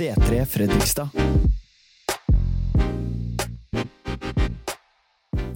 C3 0.00 0.46
Fredrikstad. 0.48 1.08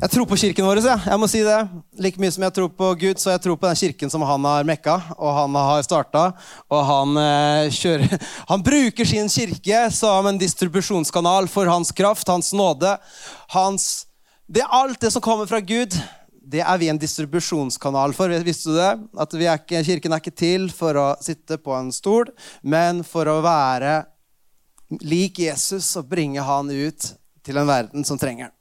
Jeg 0.01 0.11
tror 0.13 0.27
på 0.29 0.37
kirken 0.37 0.67
vår. 0.69 0.83
Jeg. 0.85 1.01
jeg 1.07 1.21
må 1.23 1.29
si 1.33 1.41
det. 1.47 1.57
Like 1.97 2.21
mye 2.21 2.35
som 2.35 2.45
jeg 2.45 2.55
tror 2.59 2.69
på 2.77 2.91
Gud, 3.01 3.23
så 3.23 3.33
jeg 3.33 3.41
tror 3.41 3.57
på 3.57 3.71
den 3.71 3.81
kirken 3.81 4.13
som 4.13 4.27
han 4.29 4.45
har 4.45 4.69
mekka 4.69 4.99
og 5.17 5.33
han 5.39 5.57
har 5.57 5.87
starta. 5.89 6.27
Og 6.69 6.85
han, 6.91 7.17
eh, 7.23 7.71
kjører, 7.73 8.19
han 8.53 8.67
bruker 8.69 9.09
sin 9.09 9.33
kirke 9.33 9.87
som 9.97 10.29
en 10.29 10.43
distribusjonskanal 10.45 11.49
for 11.49 11.73
hans 11.73 11.95
kraft, 11.97 12.29
hans 12.29 12.53
nåde. 12.53 12.99
Hans, 13.57 14.05
det 14.45 14.67
er 14.67 14.77
alt 14.83 15.01
det 15.01 15.15
som 15.17 15.25
kommer 15.25 15.49
fra 15.49 15.65
Gud, 15.65 15.97
det 16.45 16.61
er 16.61 16.79
vi 16.85 16.93
en 16.93 17.01
distribusjonskanal 17.01 18.13
for. 18.13 18.29
Visste 18.45 18.75
du 18.75 18.77
det? 18.77 18.95
At 19.17 19.41
er 19.41 19.55
ikke, 19.57 19.87
Kirken 19.89 20.13
er 20.13 20.21
ikke 20.21 20.37
til 20.37 20.69
for 20.69 21.01
å 21.01 21.13
sitte 21.25 21.57
på 21.57 21.73
en 21.81 21.95
stol, 21.97 22.29
men 22.61 23.01
for 23.09 23.33
å 23.33 23.41
være 23.41 24.03
lik 25.01 25.39
Jesus 25.45 25.95
og 26.01 26.09
bringe 26.11 26.43
han 26.45 26.71
ut 26.71 27.15
til 27.45 27.61
en 27.61 27.69
verden 27.69 28.05
som 28.07 28.21
trenger 28.21 28.49
han. 28.49 28.55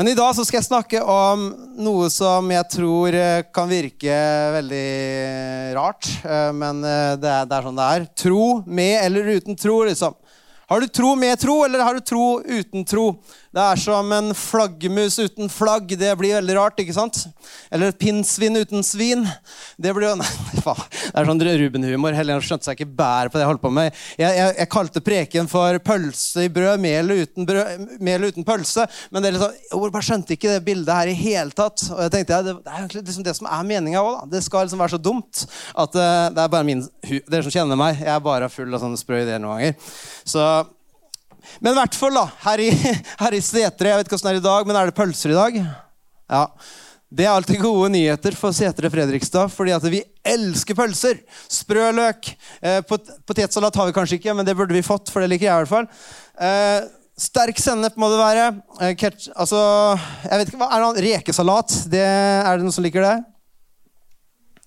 Men 0.00 0.08
i 0.08 0.14
dag 0.16 0.32
så 0.32 0.46
skal 0.48 0.62
jeg 0.62 0.64
snakke 0.64 1.00
om 1.04 1.42
noe 1.84 2.06
som 2.08 2.46
jeg 2.48 2.64
tror 2.72 3.12
eh, 3.12 3.42
kan 3.52 3.68
virke 3.68 4.14
veldig 4.54 4.86
rart. 5.76 6.08
Eh, 6.24 6.52
men 6.56 6.80
eh, 6.88 7.18
det 7.20 7.28
er, 7.28 7.44
det 7.50 7.58
er 7.58 7.66
sånn 7.66 7.76
det 7.76 7.88
er. 7.96 8.06
Tro 8.22 8.46
med 8.64 8.94
eller 9.02 9.28
uten 9.36 9.58
tro, 9.60 9.82
liksom. 9.84 10.16
Har 10.70 10.80
du 10.80 10.86
tro 10.86 11.16
med 11.18 11.38
tro, 11.42 11.64
eller 11.64 11.82
har 11.82 11.94
du 11.94 12.00
tro 12.00 12.24
uten 12.46 12.84
tro? 12.86 13.04
Det 13.50 13.58
er 13.58 13.78
som 13.82 14.12
en 14.14 14.30
flaggermus 14.38 15.16
uten 15.18 15.48
flagg. 15.50 15.90
Det 15.98 16.12
blir 16.14 16.36
veldig 16.36 16.54
rart, 16.54 16.78
ikke 16.78 16.94
sant? 16.94 17.24
Eller 17.74 17.90
et 17.90 17.98
pinnsvin 17.98 18.54
uten 18.54 18.84
svin. 18.86 19.24
Det 19.74 19.90
blir 19.96 20.06
jo 20.06 20.12
Nei, 20.20 20.28
faen. 20.62 20.84
Det 20.92 21.10
er 21.18 21.26
sånn 21.26 21.42
Ruben-humor. 21.42 22.14
Helene 22.14 22.44
skjønte 22.46 22.68
seg 22.68 22.78
ikke 22.78 22.94
bære 23.00 23.32
på 23.32 23.40
det 23.40 23.42
jeg 23.42 23.50
holdt 23.50 23.64
på 23.64 23.72
med. 23.74 23.98
Jeg, 24.14 24.36
jeg, 24.38 24.52
jeg 24.60 24.70
kalte 24.70 25.02
preken 25.02 25.50
for 25.50 25.80
'pølse 25.82 26.46
i 26.46 26.52
brød', 26.54 26.78
mel 26.86 27.10
uten, 27.16 27.48
brød, 27.50 27.98
mel 27.98 28.28
uten 28.30 28.46
pølse. 28.46 28.86
Men 29.10 29.26
det 29.26 29.32
er 29.32 29.38
liksom, 29.40 29.58
jeg 29.72 29.92
bare 29.98 30.06
skjønte 30.12 30.38
ikke 30.38 30.54
det 30.54 30.62
bildet 30.70 30.94
her 31.00 31.10
i 31.10 31.18
hele 31.18 31.50
tatt. 31.50 31.82
Og 31.90 32.04
jeg 32.06 32.14
tenkte, 32.14 32.38
ja, 32.38 32.46
Det, 32.46 32.56
det 32.62 32.70
er 32.70 32.78
egentlig 32.84 33.04
liksom 33.08 33.26
det 33.26 33.36
som 33.40 33.50
er 33.50 33.66
meninga 33.72 34.04
òg. 34.06 34.22
Det 34.30 34.44
skal 34.46 34.68
liksom 34.68 34.86
være 34.86 34.94
så 34.94 35.02
dumt 35.02 35.42
at 35.74 35.98
uh, 35.98 36.30
det 36.30 36.46
er 36.46 36.54
bare 36.54 36.70
min 36.70 36.86
Dere 37.26 37.42
som 37.42 37.50
kjenner 37.50 37.78
meg, 37.78 37.98
jeg 37.98 38.12
er 38.14 38.22
bare 38.22 38.46
full 38.52 38.70
av 38.76 38.82
sånne 38.84 38.98
sprø 39.00 39.24
ideer 39.24 39.40
noen 39.42 39.58
ganger. 39.58 39.94
Så 40.28 40.44
men 41.60 41.72
i 41.72 41.78
hvert 41.80 41.96
fall 41.98 42.14
da, 42.16 42.26
her 42.44 42.62
i, 42.66 42.70
her 43.24 43.36
i 43.36 43.42
Setre, 43.44 43.92
jeg 43.92 44.00
vet 44.00 44.08
ikke 44.08 44.18
åssen 44.18 44.30
det 44.30 44.36
er 44.36 44.42
i 44.42 44.46
dag, 44.46 44.68
men 44.68 44.78
er 44.78 44.90
det 44.90 44.96
pølser 44.96 45.34
i 45.34 45.38
dag? 45.38 45.58
Ja. 46.30 46.44
Det 47.10 47.24
er 47.26 47.32
alltid 47.32 47.58
gode 47.58 47.88
nyheter 47.90 48.36
for 48.38 48.54
Setre 48.54 48.90
Fredrikstad, 48.92 49.50
fordi 49.50 49.72
at 49.74 49.86
vi 49.90 50.04
elsker 50.30 50.76
pølser. 50.78 51.18
Sprø 51.50 51.88
løk. 51.96 52.28
Eh, 52.62 52.78
pot 52.86 53.08
potetsalat 53.26 53.74
har 53.80 53.88
vi 53.88 53.96
kanskje 53.96 54.20
ikke, 54.20 54.34
men 54.38 54.46
det 54.46 54.54
burde 54.54 54.76
vi 54.76 54.84
fått, 54.86 55.10
for 55.10 55.22
det 55.22 55.32
liker 55.32 55.48
jeg 55.48 55.56
i 55.56 55.64
hvert 55.64 55.72
fall. 55.72 55.88
Eh, 56.38 56.86
sterk 57.18 57.58
sennep 57.58 57.98
må 57.98 58.12
det 58.12 58.20
være. 58.20 58.46
Eh, 58.78 58.94
ketch, 59.00 59.26
altså, 59.34 59.58
jeg 60.22 60.38
vet 60.38 60.52
ikke, 60.52 60.62
hva 60.62 60.70
er 60.76 60.86
det? 60.86 61.04
Rekesalat. 61.08 61.76
Det, 61.90 62.06
er 62.06 62.52
det 62.52 62.68
noen 62.68 62.78
som 62.78 62.86
liker 62.86 63.02
det? 63.08 63.16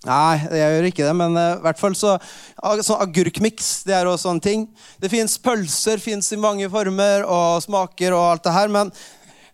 Nei, 0.04 0.36
jeg 0.52 0.72
gjør 0.76 0.86
ikke 0.90 1.06
det, 1.06 1.14
men 1.16 1.38
uh, 1.40 1.62
hvert 1.64 1.80
fall 1.80 1.94
så 1.96 2.18
sånn 2.84 3.00
Agurkmiks 3.06 3.70
det 3.88 3.96
er 3.96 4.10
også 4.10 4.34
en 4.34 4.42
ting. 4.44 4.66
Det 5.00 5.12
fins 5.12 5.38
pølser 5.40 6.02
fins 6.04 6.28
i 6.36 6.40
mange 6.40 6.68
former 6.72 7.24
og 7.24 7.64
smaker 7.64 8.16
og 8.16 8.26
alt 8.34 8.44
det 8.44 8.56
her. 8.56 8.72
Men 8.74 8.92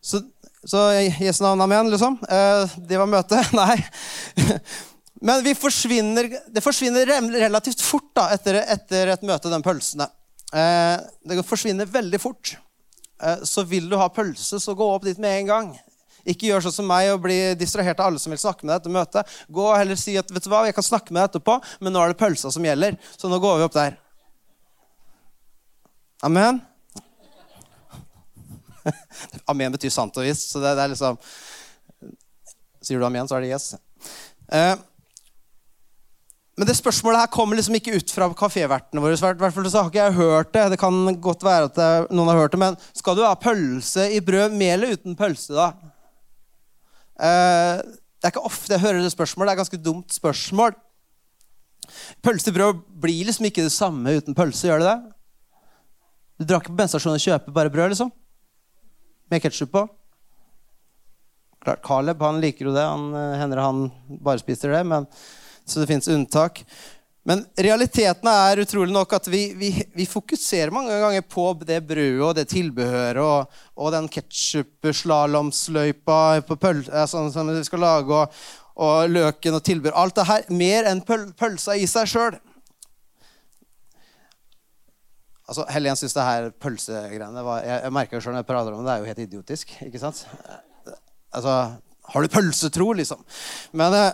så, 0.02 0.24
så 0.66 0.88
Jesu 1.22 1.44
navn, 1.46 1.62
amen, 1.66 1.92
liksom. 1.94 2.18
Uh, 2.26 2.66
det 2.90 2.98
var 2.98 3.12
møtet? 3.12 3.52
Nei. 3.60 3.78
men 5.22 5.46
vi 5.46 5.54
forsvinner, 5.58 6.32
det 6.50 6.66
forsvinner 6.66 7.14
relativt 7.38 7.86
fort 7.86 8.10
da, 8.18 8.32
etter, 8.34 8.64
etter 8.66 9.14
et 9.14 9.28
møte, 9.30 9.54
den 9.54 9.66
pølsene. 9.66 10.10
Uh, 10.50 10.98
det 11.30 11.46
forsvinner 11.46 11.86
veldig 11.86 12.22
fort. 12.22 12.56
så 13.44 13.62
vil 13.68 13.90
du 13.92 13.98
ha 14.00 14.08
pølse, 14.10 14.58
så 14.64 14.74
gå 14.74 14.86
opp 14.96 15.06
dit 15.06 15.18
med 15.22 15.42
en 15.42 15.50
gang. 15.54 15.72
Ikke 16.28 16.50
gjør 16.50 16.66
sånn 16.66 16.78
som 16.80 16.90
meg 16.90 17.12
og 17.14 17.22
bli 17.24 17.38
distrahert 17.60 18.02
av 18.02 18.10
alle 18.10 18.22
som 18.22 18.34
vil 18.34 18.42
snakke 18.42 18.66
med 18.66 18.74
deg 18.74 18.82
etter 18.82 18.96
møtet. 18.96 19.38
Gå 19.48 19.66
og 19.68 19.78
heller 19.78 20.00
si 20.00 20.18
at 20.20 20.32
vet 20.34 20.46
du 20.46 20.52
hva, 20.52 20.66
jeg 20.68 20.78
kan 20.78 20.86
snakke 20.86 21.14
med 21.14 21.22
deg 21.22 21.30
etterpå, 21.32 21.60
men 21.80 21.96
nå 21.96 22.04
er 22.04 22.14
det 22.14 22.20
pølsa 22.20 22.52
som 22.54 22.66
gjelder. 22.66 22.98
Så 23.16 23.32
nå 23.32 23.40
går 23.44 23.60
vi 23.60 23.68
opp 23.70 23.78
der. 23.78 23.98
Amen? 26.26 26.60
amen 29.52 29.76
betyr 29.76 29.94
sant 29.94 30.18
og 30.20 30.28
visst, 30.28 30.50
så 30.52 30.62
det, 30.64 30.76
det, 30.76 30.86
er 30.86 30.94
liksom 30.94 31.20
Sier 32.84 33.00
du 33.00 33.06
amen, 33.06 33.28
så 33.28 33.36
er 33.36 33.44
det 33.44 33.52
yes. 33.52 33.74
Eh, 34.56 34.76
men 36.60 36.68
det 36.68 36.76
spørsmålet 36.76 37.22
her 37.22 37.32
kommer 37.32 37.56
liksom 37.56 37.76
ikke 37.78 37.96
ut 37.96 38.12
fra 38.12 38.26
kafévertene 38.36 39.00
våre. 39.00 39.16
Hvert 39.16 39.56
fall 39.56 39.68
så 39.72 39.84
har 39.84 39.92
ikke 39.92 40.02
jeg 40.02 40.16
hørt 40.18 40.50
det. 40.52 40.64
Det 40.74 40.80
kan 40.82 40.98
godt 41.24 41.44
være 41.48 41.70
at 41.70 42.10
noen 42.12 42.32
har 42.34 42.42
hørt 42.42 42.52
det, 42.52 42.60
Men 42.60 42.76
skal 42.92 43.16
du 43.16 43.22
ha 43.24 43.32
pølse 43.40 44.10
i 44.12 44.20
brød 44.20 44.58
med 44.60 44.74
eller 44.74 44.98
uten 44.98 45.16
pølse, 45.16 45.56
da? 45.56 45.70
Eh, 47.20 47.82
det 48.20 48.28
er 48.28 48.34
ikke 48.34 48.48
ofte 48.48 48.76
jeg 48.76 48.84
hører 48.84 49.04
det 49.04 49.12
spørsmålet. 49.14 49.50
Det 49.50 49.52
er 49.52 49.58
et 49.58 49.64
ganske 49.64 49.84
dumt 49.84 50.16
spørsmål. 50.16 50.76
Pølsebrød 52.24 52.84
blir 53.02 53.28
liksom 53.28 53.48
ikke 53.50 53.66
det 53.66 53.74
samme 53.74 54.18
uten 54.20 54.36
pølse, 54.38 54.68
gjør 54.68 54.84
det 54.84 54.90
det? 54.92 54.98
Du 56.40 56.46
drar 56.48 56.62
ikke 56.62 56.72
på 56.72 56.80
bensinstasjonen 56.80 57.20
og 57.20 57.24
kjøper 57.24 57.56
bare 57.56 57.72
brød, 57.74 57.94
liksom? 57.94 58.12
Med 59.32 59.42
ketsjup 59.44 59.72
på? 59.74 59.82
Klart, 61.60 61.82
Caleb 61.84 62.22
han 62.24 62.40
liker 62.40 62.70
jo 62.70 62.76
det. 62.76 62.86
Han 62.86 63.10
eh, 63.18 63.40
hender 63.42 63.64
han 63.64 63.82
bare 64.24 64.40
spiser 64.40 64.72
det. 64.76 64.86
Men, 64.88 65.08
så 65.68 65.82
det 65.82 65.90
fins 65.92 66.08
unntak. 66.12 66.64
Men 67.28 67.42
realiteten 67.60 68.30
er 68.32 68.62
utrolig 68.64 68.94
nok 68.96 69.12
at 69.18 69.26
vi, 69.28 69.42
vi, 69.58 69.74
vi, 69.96 70.06
fokuserer 70.08 70.72
mange 70.74 71.00
ganger 71.02 71.22
på 71.28 71.54
det 71.68 71.88
brødet 71.88 72.22
og 72.24 72.36
det 72.38 72.48
tilbehøret 72.54 73.24
og, 73.24 73.48
og 73.76 73.92
den 73.94 74.08
ketsjup-slalåmsløypa 74.14 76.20
sånn 77.12 77.32
som 77.34 77.48
vi 77.52 77.64
skal 77.68 77.80
lage, 77.84 78.14
og, 78.16 78.26
og 78.80 79.10
løken 79.12 79.56
og 79.58 79.64
tilbehør. 79.68 80.00
Alt 80.00 80.16
det 80.22 80.30
her 80.30 80.42
mer 80.62 80.82
enn 80.90 81.02
pøl, 81.06 81.24
pølsa 81.38 81.72
i 81.76 81.88
seg 81.92 82.06
sjøl. 82.10 82.36
Altså, 85.50 85.64
Helen 85.74 85.96
syns 85.98 86.16
det 86.16 86.24
her 86.24 86.52
pølsegreiene 86.62 87.44
var, 87.44 87.64
Jeg, 87.66 87.78
jeg 87.84 87.94
merker 87.98 88.16
jo 88.16 88.22
sjøl 88.24 88.34
når 88.38 88.44
jeg 88.44 88.52
prater 88.52 88.74
om 88.74 88.80
det, 88.80 88.88
det 88.88 88.94
er 88.96 89.02
jo 89.02 89.10
helt 89.12 89.26
idiotisk. 89.26 89.66
ikke 89.90 90.02
sant? 90.02 90.18
Altså, 91.36 91.54
Har 92.14 92.20
du 92.24 92.28
pølsetro, 92.32 92.88
liksom? 92.96 93.20
Men... 93.76 93.90
Eh, 94.00 94.12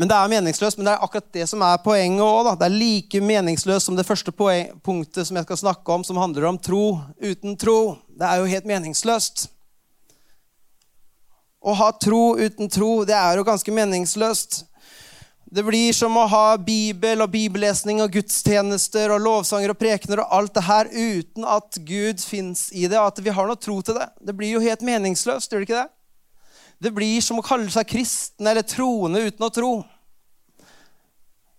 men 0.00 0.08
Det 0.08 0.16
er 0.16 0.30
meningsløst, 0.32 0.78
men 0.78 0.86
det 0.88 0.92
er 0.94 1.02
akkurat 1.04 1.26
det 1.36 1.44
som 1.50 1.60
er 1.60 1.80
poenget 1.84 2.24
òg. 2.24 2.46
Det 2.56 2.64
er 2.64 2.72
like 2.72 3.20
meningsløst 3.20 3.84
som 3.84 3.98
det 3.98 4.06
første 4.08 4.32
punktet 4.32 5.28
som 5.28 5.36
jeg 5.36 5.44
skal 5.44 5.58
snakke 5.60 5.92
om, 5.92 6.06
som 6.08 6.16
handler 6.16 6.46
om 6.48 6.56
tro 6.56 7.02
uten 7.20 7.52
tro. 7.60 7.98
Det 8.08 8.24
er 8.24 8.40
jo 8.40 8.48
helt 8.48 8.64
meningsløst. 8.70 9.50
Å 11.60 11.76
ha 11.76 11.90
tro 12.00 12.38
uten 12.40 12.72
tro, 12.72 13.04
det 13.04 13.12
er 13.12 13.36
jo 13.36 13.44
ganske 13.44 13.76
meningsløst. 13.76 14.62
Det 15.52 15.66
blir 15.68 15.92
som 15.92 16.16
å 16.16 16.24
ha 16.32 16.56
bibel 16.56 17.20
og 17.20 17.34
bibellesning 17.36 18.00
og 18.00 18.16
gudstjenester 18.16 19.12
og 19.12 19.20
lovsanger 19.20 19.74
og 19.74 19.82
prekener 19.84 20.24
og 20.24 20.32
alt 20.32 20.56
det 20.56 20.64
her 20.64 20.88
uten 20.96 21.44
at 21.44 21.76
Gud 21.84 22.24
fins 22.24 22.70
i 22.72 22.88
det, 22.88 22.96
og 22.96 23.12
at 23.12 23.20
vi 23.20 23.36
har 23.36 23.52
noe 23.52 23.60
tro 23.60 23.82
til 23.84 24.00
det. 24.00 24.08
Det 24.16 24.32
blir 24.32 24.56
jo 24.56 24.64
helt 24.64 24.80
meningsløst, 24.80 25.52
gjør 25.52 25.60
det 25.60 25.68
ikke 25.68 25.82
det? 25.82 25.90
Det 26.80 26.92
blir 26.96 27.20
som 27.20 27.40
å 27.40 27.44
kalle 27.44 27.68
seg 27.72 27.88
kristen 27.88 28.48
eller 28.48 28.64
troende 28.64 29.20
uten 29.28 29.44
å 29.44 29.52
tro. 29.52 29.72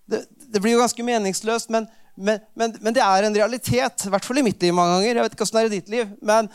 Det, 0.09 0.23
det 0.49 0.61
blir 0.61 0.73
jo 0.73 0.81
ganske 0.81 1.05
meningsløst, 1.05 1.69
men, 1.73 1.85
men, 2.17 2.41
men, 2.57 2.73
men, 2.81 2.95
det 2.95 3.03
er 3.05 3.27
en 3.27 3.37
realitet. 3.37 4.07
I 4.07 4.11
hvert 4.11 4.25
fall 4.25 4.41
i 4.41 4.45
mitt 4.49 4.61
liv 4.65 4.73
mange 4.75 4.97
ganger. 4.97 5.13
Jeg 5.13 5.27
vet 5.27 5.37
ikke 5.37 5.45
hvordan 5.45 5.59
det 5.59 5.63
er 5.63 5.69
i 5.69 5.77
ditt 5.77 5.93
liv. 5.93 6.17
Men 6.25 6.49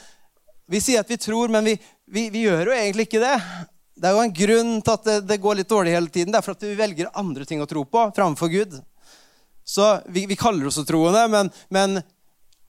Vi 0.66 0.82
sier 0.82 1.04
at 1.04 1.10
vi 1.10 1.18
tror, 1.22 1.52
men 1.54 1.62
vi, 1.64 1.76
vi, 2.10 2.26
vi 2.34 2.42
gjør 2.48 2.72
jo 2.72 2.74
egentlig 2.74 3.06
ikke 3.06 3.22
det. 3.22 3.36
Det 3.96 4.10
er 4.10 4.16
jo 4.16 4.24
en 4.26 4.36
grunn 4.42 4.72
til 4.82 4.96
at 4.96 5.06
det, 5.06 5.16
det, 5.30 5.38
går 5.40 5.60
litt 5.60 5.70
dårlig 5.70 5.94
hele 5.94 6.10
tiden. 6.10 6.34
Det 6.34 6.40
er 6.40 6.44
for 6.44 6.58
at 6.58 6.66
vi 6.66 6.74
velger 6.76 7.14
andre 7.16 7.46
ting 7.46 7.62
å 7.62 7.70
tro 7.70 7.86
på 7.86 8.02
framfor 8.18 8.50
Gud. 8.50 8.74
Så 9.66 9.86
vi, 10.10 10.26
vi 10.26 10.38
kaller 10.38 10.66
oss 10.66 10.82
troende, 10.86 11.22
men, 11.30 11.54
men 11.70 12.00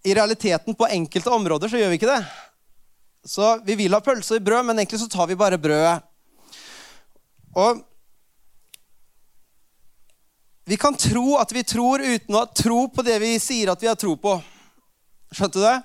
i 0.06 0.14
realiteten 0.14 0.78
på 0.78 0.88
enkelte 0.88 1.34
områder 1.34 1.74
så 1.74 1.82
gjør 1.82 1.92
vi 1.92 2.00
ikke 2.00 2.14
det. 2.14 2.22
Så 3.28 3.60
vi 3.66 3.76
vil 3.76 3.92
ha 3.92 4.00
pølse 4.00 4.38
i 4.40 4.44
brød, 4.44 4.70
men 4.70 4.80
egentlig 4.80 5.02
så 5.02 5.10
tar 5.12 5.28
vi 5.28 5.36
bare 5.36 5.60
brødet. 5.60 6.00
Og 7.60 7.82
vi 10.68 10.78
kan 10.80 10.96
tro 10.96 11.36
at 11.40 11.52
vi 11.52 11.64
tror 11.68 12.04
uten 12.04 12.36
å 12.36 12.46
ha 12.46 12.48
tro 12.56 12.86
på 12.92 13.04
det 13.04 13.18
vi 13.24 13.34
sier 13.44 13.72
at 13.72 13.84
vi 13.84 13.90
har 13.90 13.98
tro 14.00 14.14
på. 14.20 14.38
Skjønte 15.36 15.60
du 15.60 15.66
det? 15.66 15.76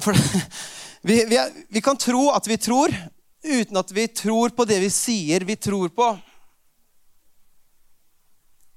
For, 0.00 0.16
vi, 1.08 1.18
vi, 1.28 1.40
vi, 1.68 1.82
kan 1.84 2.00
tro 2.00 2.30
at 2.32 2.48
vi 2.48 2.56
tror 2.60 2.94
uten 3.44 3.80
at 3.80 3.92
vi 3.92 4.06
tror 4.08 4.56
på 4.56 4.64
det 4.68 4.78
vi 4.80 4.90
sier 4.92 5.44
vi 5.48 5.58
tror 5.60 5.92
på. 5.92 6.08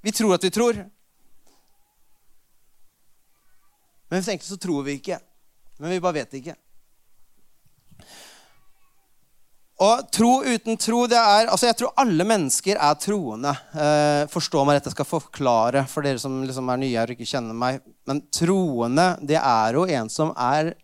Vi 0.04 0.12
tror 0.12 0.36
at 0.36 0.44
vi 0.44 0.52
tror. 0.52 0.82
Men 4.12 4.20
egentlig 4.20 4.52
så 4.52 4.60
tror 4.60 4.84
vi 4.84 5.00
ikke. 5.00 5.22
Men 5.80 5.96
vi 5.96 6.04
bare 6.04 6.20
vet 6.20 6.36
det 6.36 6.44
ikke. 6.44 6.60
Og 9.82 10.04
tro 10.14 10.44
uten 10.46 10.78
tro, 10.78 11.06
det 11.10 11.18
er 11.18 11.48
Altså, 11.50 11.66
jeg 11.66 11.78
tror 11.80 11.96
alle 11.98 12.26
mennesker 12.28 12.78
er 12.78 13.00
troende. 13.02 13.54
Eh, 13.74 14.26
forstå 14.30 14.62
meg 14.66 14.78
rett, 14.78 14.90
jeg 14.90 14.96
skal 14.96 15.10
forklare 15.10 15.86
for 15.90 16.06
dere 16.06 16.22
som 16.22 16.44
liksom 16.46 16.70
er 16.70 16.84
nye 16.84 16.94
her 16.94 17.10
og 17.10 17.18
ikke 17.18 17.32
kjenner 17.32 17.58
meg. 17.58 17.82
Men 18.08 18.22
troende, 18.34 19.08
det 19.26 19.40
er 19.40 19.80
jo 19.80 19.88
en 19.90 20.12
som 20.14 20.34
er 20.38 20.76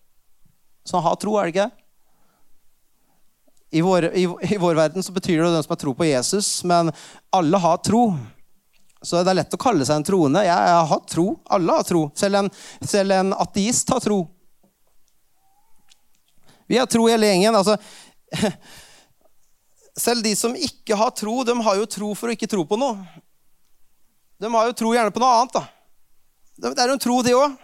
Som 0.87 1.03
har 1.05 1.19
tro, 1.21 1.35
er 1.37 1.45
det 1.45 1.53
ikke 1.53 1.67
det? 1.67 1.75
I 3.69 3.81
i, 4.17 4.25
I 4.25 4.57
vår 4.57 4.73
verden 4.73 5.03
så 5.03 5.13
betyr 5.13 5.37
det 5.37 5.45
jo 5.45 5.53
den 5.53 5.61
som 5.61 5.75
har 5.75 5.77
tro 5.77 5.93
på 5.93 6.07
Jesus, 6.07 6.63
men 6.63 6.89
alle 7.29 7.57
har 7.61 7.77
tro. 7.85 8.15
Så 9.01 9.21
det 9.21 9.29
er 9.29 9.37
lett 9.43 9.53
å 9.53 9.61
kalle 9.61 9.85
seg 9.85 9.99
en 9.99 10.07
troende. 10.07 10.41
Jeg, 10.43 10.71
jeg 10.71 10.87
har 10.89 11.03
tro. 11.07 11.27
Alle 11.45 11.75
har 11.77 11.85
tro. 11.85 12.01
Selv 12.17 12.41
en, 12.41 12.49
selv 12.81 13.15
en 13.15 13.35
ateist 13.37 13.93
har 13.93 14.01
tro. 14.03 14.23
Vi 16.69 16.77
har 16.77 16.89
tro 16.89 17.07
i 17.07 17.13
hele 17.13 17.29
gjengen. 17.29 17.55
Altså, 17.55 17.77
selv 20.05 20.23
de 20.23 20.35
som 20.37 20.55
ikke 20.55 20.97
har 20.97 21.11
tro, 21.17 21.41
de 21.43 21.55
har 21.65 21.79
jo 21.79 21.89
tro 21.89 22.11
for 22.17 22.29
å 22.29 22.35
ikke 22.35 22.49
tro 22.49 22.65
på 22.67 22.79
noe. 22.79 23.01
De 24.39 24.51
har 24.53 24.69
jo 24.69 24.77
tro 24.81 24.93
gjerne 24.95 25.13
på 25.13 25.21
noe 25.23 25.33
annet. 25.41 25.57
da. 25.57 25.65
Det 26.59 26.75
er 26.75 26.91
jo 26.91 26.97
en 26.97 27.03
tro, 27.03 27.17
det 27.25 27.35
òg. 27.35 27.57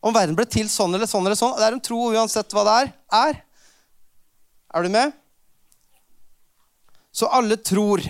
Om 0.00 0.16
verden 0.16 0.36
ble 0.36 0.46
til 0.48 0.68
sånn 0.72 0.94
eller 0.96 1.08
sånn 1.08 1.26
eller 1.26 1.36
sånn. 1.36 1.56
Det 1.58 1.66
er 1.66 1.76
en 1.76 1.84
tro 1.84 2.00
uansett 2.12 2.52
hva 2.56 2.64
det 2.68 2.76
er. 2.82 2.92
Er, 3.20 3.40
er 4.72 4.86
du 4.86 4.92
med? 4.92 5.16
Så 7.12 7.28
alle 7.28 7.58
tror. 7.60 8.04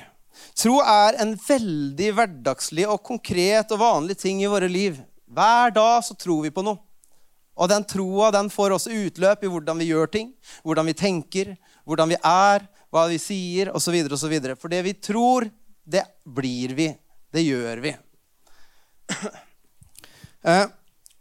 Tro 0.58 0.78
er 0.84 1.18
en 1.22 1.34
veldig 1.40 2.10
hverdagslig 2.16 2.86
og 2.90 3.02
konkret 3.06 3.72
og 3.74 3.82
vanlig 3.82 4.18
ting 4.20 4.42
i 4.42 4.50
våre 4.50 4.68
liv. 4.70 5.00
Hver 5.30 5.74
dag 5.74 6.04
så 6.06 6.16
tror 6.18 6.44
vi 6.46 6.54
på 6.54 6.64
noe. 6.66 6.78
Og 7.60 7.68
den 7.68 7.84
troa 7.84 8.30
den 8.32 8.48
får 8.52 8.74
også 8.76 8.94
utløp 9.04 9.44
i 9.44 9.50
hvordan 9.52 9.80
vi 9.82 9.90
gjør 9.90 10.08
ting, 10.12 10.30
hvordan 10.64 10.88
vi 10.88 10.96
tenker, 10.96 11.52
hvordan 11.84 12.14
vi 12.14 12.16
er, 12.24 12.64
hva 12.90 13.04
vi 13.10 13.18
sier, 13.20 13.70
osv. 13.76 13.98
osv. 14.08 14.36
For 14.56 14.72
det 14.72 14.80
vi 14.86 14.96
tror, 14.96 15.46
det 15.84 16.06
blir 16.24 16.74
vi. 16.78 16.88
Det 17.30 17.44
gjør 17.46 17.84
vi. 17.86 17.94
Eh, 20.40 20.62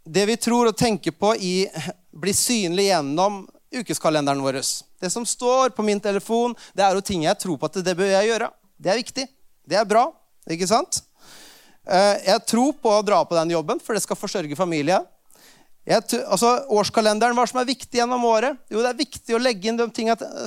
det 0.08 0.22
vi 0.30 0.34
tror 0.40 0.70
og 0.70 0.76
tenker 0.80 1.12
på, 1.12 1.34
i, 1.36 1.66
blir 2.08 2.32
synlig 2.32 2.86
gjennom 2.86 3.42
ukeskalenderen 3.68 4.40
vår. 4.40 4.56
Det 4.96 5.10
som 5.12 5.26
står 5.28 5.74
på 5.76 5.84
min 5.84 6.00
telefon, 6.00 6.54
det 6.72 6.86
er 6.86 6.96
jo 6.96 7.04
ting 7.04 7.26
jeg 7.26 7.36
tror 7.42 7.58
på 7.60 7.68
at 7.68 7.76
det 7.84 7.94
bør 7.98 8.08
jeg 8.08 8.30
gjøre. 8.30 8.48
Det 8.80 8.94
er 8.94 8.96
viktig. 9.02 9.26
Det 9.68 9.76
er 9.76 9.84
bra. 9.84 10.06
Ikke 10.48 10.70
sant? 10.70 11.02
Eh, 11.84 12.16
jeg 12.30 12.46
tror 12.48 12.72
på 12.80 12.94
å 12.96 13.04
dra 13.04 13.20
på 13.28 13.36
den 13.36 13.52
jobben, 13.52 13.84
for 13.84 13.92
det 13.92 14.00
skal 14.06 14.16
forsørge 14.16 14.56
familien. 14.56 15.04
Jeg, 15.88 16.04
altså, 16.28 16.50
årskalenderen, 16.68 17.34
Hva 17.34 17.46
som 17.48 17.60
er 17.62 17.70
viktig 17.70 18.00
gjennom 18.02 18.24
året? 18.28 18.58
Jo, 18.70 18.82
det 18.84 18.90
er 18.92 18.98
viktig 19.00 19.34
å 19.36 19.40
legge 19.40 19.70
inn 19.70 19.78
de 19.80 19.86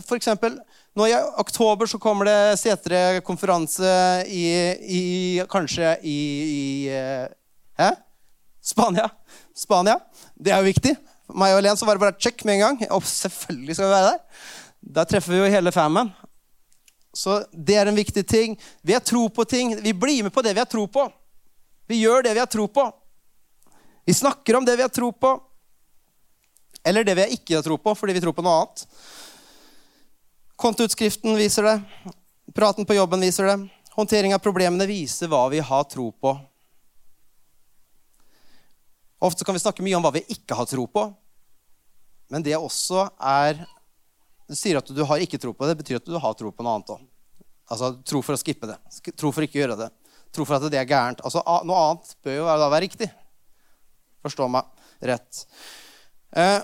for 0.05 0.15
eksempel, 0.15 0.59
nå 0.93 1.07
I 1.09 1.15
oktober 1.41 1.89
så 1.89 1.97
kommer 1.97 2.29
det 2.29 2.59
setre-konferanse 2.61 3.93
i, 4.29 4.43
i, 4.77 5.01
Kanskje 5.49 5.95
i, 6.05 6.17
i 6.53 6.63
Hæ? 7.79 7.89
Spania. 8.63 9.09
Spania. 9.57 9.97
Det 10.35 10.53
er 10.53 10.61
jo 10.61 10.69
viktig. 10.69 10.93
For 11.27 11.39
meg 11.39 11.55
og 11.57 11.63
Len 11.65 11.79
så 11.79 11.87
var 11.87 11.97
det 11.97 12.05
bare 12.05 12.21
check 12.21 12.45
med 12.45 12.59
en 12.59 12.63
gang. 12.63 12.83
Og 12.95 13.03
selvfølgelig 13.09 13.75
skal 13.75 13.89
vi 13.89 13.95
være 13.95 14.11
der. 14.13 14.45
Da 14.99 15.03
treffer 15.09 15.33
vi 15.33 15.41
jo 15.41 15.49
hele 15.51 15.73
famen. 15.75 16.13
Så 17.13 17.41
det 17.51 17.75
er 17.77 17.89
en 17.89 17.97
viktig 17.97 18.23
ting. 18.29 18.55
Vi 18.81 18.95
har 18.95 19.03
tro 19.03 19.25
på 19.29 19.45
ting. 19.49 19.75
Vi 19.81 19.93
blir 19.93 20.23
med 20.23 20.33
på 20.33 20.45
det 20.45 20.53
vi 20.55 20.61
har 20.61 20.69
tro 20.69 20.85
på. 20.87 21.09
Vi 21.89 21.99
gjør 22.05 22.23
det 22.23 22.37
vi 22.37 22.41
har 22.41 22.49
tro 22.49 22.69
på. 22.71 22.87
Vi 24.05 24.13
snakker 24.13 24.55
om 24.55 24.65
det 24.65 24.75
vi 24.75 24.81
har 24.81 24.89
tro 24.89 25.11
på, 25.11 25.33
eller 26.83 27.03
det 27.03 27.15
vi 27.15 27.27
ikke 27.37 27.55
har 27.55 27.63
tro 27.63 27.77
på 27.79 27.93
fordi 27.95 28.15
vi 28.17 28.23
tror 28.23 28.35
på 28.35 28.43
noe 28.43 28.63
annet. 28.63 28.83
Kontoutskriften 30.59 31.35
viser 31.39 31.67
det. 31.67 31.77
Praten 32.55 32.85
på 32.85 32.97
jobben 32.97 33.23
viser 33.23 33.47
det. 33.47 33.57
Håndtering 33.95 34.33
av 34.35 34.41
problemene 34.43 34.87
viser 34.89 35.31
hva 35.31 35.45
vi 35.53 35.61
har 35.63 35.85
tro 35.87 36.09
på. 36.11 36.33
Ofte 39.23 39.45
kan 39.47 39.55
vi 39.55 39.63
snakke 39.63 39.83
mye 39.85 39.95
om 39.95 40.03
hva 40.03 40.11
vi 40.17 40.25
ikke 40.35 40.57
har 40.57 40.67
tro 40.67 40.83
på. 40.87 41.05
Men 42.31 42.43
det 42.43 42.57
også 42.57 43.07
er 43.19 43.63
Du 44.43 44.57
sier 44.59 44.75
at 44.75 44.89
du 44.91 44.99
har 45.07 45.21
ikke 45.23 45.39
tro 45.39 45.53
på 45.55 45.63
det, 45.63 45.71
det 45.71 45.83
betyr 45.85 46.01
at 46.01 46.07
du 46.09 46.17
har 46.19 46.33
tro 46.35 46.49
på 46.51 46.63
noe 46.65 46.73
annet 46.75 46.89
òg. 46.91 47.03
Altså 47.71 47.93
tro 48.03 48.19
for 48.21 48.35
å 48.35 48.39
skippe 48.41 48.67
det. 48.67 48.75
Tro 49.15 49.31
for 49.31 49.45
ikke 49.45 49.55
å 49.55 49.61
gjøre 49.61 49.77
det. 49.79 49.87
Tro 50.35 50.43
for 50.43 50.57
at 50.57 50.65
det 50.67 50.81
er 50.81 50.89
gærent. 50.89 51.23
Altså 51.23 51.39
Noe 51.63 51.85
annet 51.87 52.11
bør 52.25 52.35
jo 52.41 52.47
da 52.49 52.67
være 52.67 52.83
riktig. 52.83 53.07
Forstå 54.23 54.47
meg 54.51 54.63
rett. 55.03 55.43
Eh, 56.35 56.61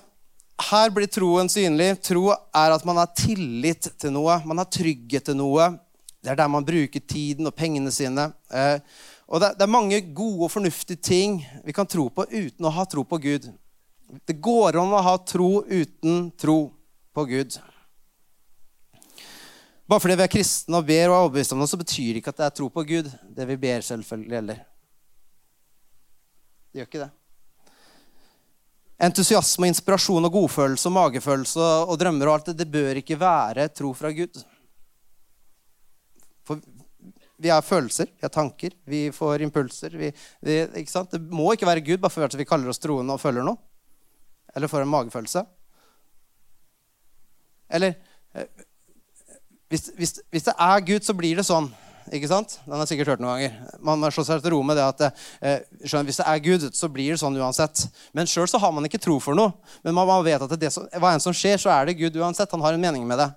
her 0.70 0.90
blir 0.92 1.08
troen 1.12 1.50
synlig. 1.52 1.94
Tro 2.04 2.30
er 2.32 2.74
at 2.76 2.86
man 2.88 3.00
har 3.00 3.12
tillit 3.16 3.92
til 4.00 4.14
noe. 4.16 4.40
Man 4.48 4.62
har 4.62 4.70
trygghet 4.72 5.30
til 5.30 5.38
noe. 5.40 5.70
Det 6.20 6.34
er 6.34 6.40
der 6.40 6.52
man 6.52 6.66
bruker 6.68 7.00
tiden 7.00 7.48
og 7.48 7.56
pengene 7.56 7.92
sine. 7.96 8.30
Eh, 8.52 8.80
og 9.30 9.44
det 9.44 9.62
er 9.62 9.72
mange 9.72 10.02
gode 10.16 10.48
og 10.48 10.52
fornuftige 10.52 11.00
ting 11.00 11.40
vi 11.64 11.76
kan 11.76 11.88
tro 11.88 12.08
på 12.10 12.26
uten 12.32 12.66
å 12.66 12.74
ha 12.74 12.86
tro 12.90 13.06
på 13.08 13.20
Gud. 13.22 13.46
Det 14.26 14.40
går 14.42 14.80
an 14.82 14.96
å 14.96 15.04
ha 15.06 15.18
tro 15.22 15.62
uten 15.70 16.32
tro 16.40 16.72
på 17.14 17.26
Gud. 17.30 17.60
Bare 19.90 20.02
fordi 20.02 20.18
vi 20.18 20.26
er 20.26 20.34
kristne 20.34 20.82
og 20.82 20.90
ber 20.90 21.08
og 21.10 21.14
er 21.14 21.22
overbevist 21.28 21.54
om 21.54 21.62
det, 21.62 21.70
så 21.70 21.80
betyr 21.80 22.12
det 22.12 22.24
ikke 22.24 22.34
at 22.34 22.42
det 22.42 22.50
er 22.50 22.58
tro 22.58 22.72
på 22.74 22.84
Gud. 22.90 23.14
Det 23.38 23.48
vi 23.50 23.62
ber, 23.62 23.86
selvfølgelig 23.86 24.36
gjelder. 24.38 24.60
Det 26.70 26.82
gjør 26.82 26.92
ikke 26.92 27.06
det 27.06 27.14
entusiasme, 29.00 29.68
og 29.68 29.74
inspirasjon 29.74 30.28
og 30.28 30.34
godfølelse 30.34 30.90
og 30.90 30.96
magefølelse 30.96 31.68
og 31.86 32.00
drømmer 32.02 32.30
og 32.30 32.38
alt 32.38 32.52
det, 32.52 32.58
det 32.60 32.72
bør 32.72 33.00
ikke 33.00 33.20
være 33.20 33.70
tro 33.72 33.94
fra 33.96 34.12
Gud. 34.16 34.42
For 36.48 36.60
vi 37.40 37.52
har 37.54 37.64
følelser, 37.64 38.10
vi 38.12 38.26
har 38.26 38.34
tanker, 38.34 38.76
vi 38.84 39.06
får 39.16 39.46
impulser. 39.46 39.96
Vi, 39.96 40.12
vi, 40.44 40.58
det 40.68 41.22
må 41.32 41.54
ikke 41.54 41.70
være 41.70 41.86
Gud 41.86 42.02
bare 42.04 42.12
for 42.12 42.28
at 42.28 42.36
vi 42.36 42.48
kaller 42.48 42.72
oss 42.72 42.82
troende 42.84 43.16
og 43.16 43.22
føler 43.22 43.46
noe. 43.48 43.60
Eller 44.56 44.68
får 44.68 44.84
en 44.84 44.92
magefølelse. 44.92 45.46
Eller 47.70 47.94
eh, 48.36 48.50
hvis, 49.70 49.92
hvis, 49.96 50.18
hvis 50.34 50.48
det 50.50 50.56
er 50.58 50.84
Gud, 50.84 51.06
så 51.06 51.16
blir 51.16 51.40
det 51.40 51.48
sånn 51.48 51.70
ikke 52.14 52.30
sant? 52.32 52.56
Den 52.66 52.74
har 52.74 52.84
jeg 52.84 52.94
sikkert 52.94 53.14
hørt 53.14 53.22
noen 53.24 53.36
ganger. 53.38 53.76
Man 53.86 54.02
har 54.06 54.14
slått 54.14 54.30
seg 54.30 54.42
til 54.42 54.56
ro 54.56 54.62
med 54.66 54.80
det 54.80 54.86
at 54.86 55.04
eh, 55.06 55.60
hvis 55.84 56.22
det 56.22 56.26
er 56.26 56.42
Gud, 56.44 56.66
så 56.74 56.90
blir 56.92 57.14
det 57.14 57.20
sånn 57.22 57.38
uansett. 57.38 57.86
Men 58.18 58.30
sjøl 58.30 58.50
har 58.50 58.74
man 58.74 58.88
ikke 58.90 59.02
tro 59.02 59.20
for 59.24 59.38
noe. 59.38 59.54
Men 59.86 59.94
man, 59.98 60.10
man 60.10 60.26
vet 60.26 60.42
at 60.46 60.56
det, 60.60 60.72
som, 60.74 60.88
hva 60.98 61.14
enn 61.14 61.24
som 61.24 61.36
skjer, 61.36 61.60
så 61.62 61.72
er 61.76 61.90
det 61.90 62.00
Gud 62.00 62.18
uansett. 62.18 62.50
Han 62.56 62.66
har 62.66 62.74
en 62.74 62.82
mening 62.82 63.06
med 63.08 63.22
det. 63.22 63.30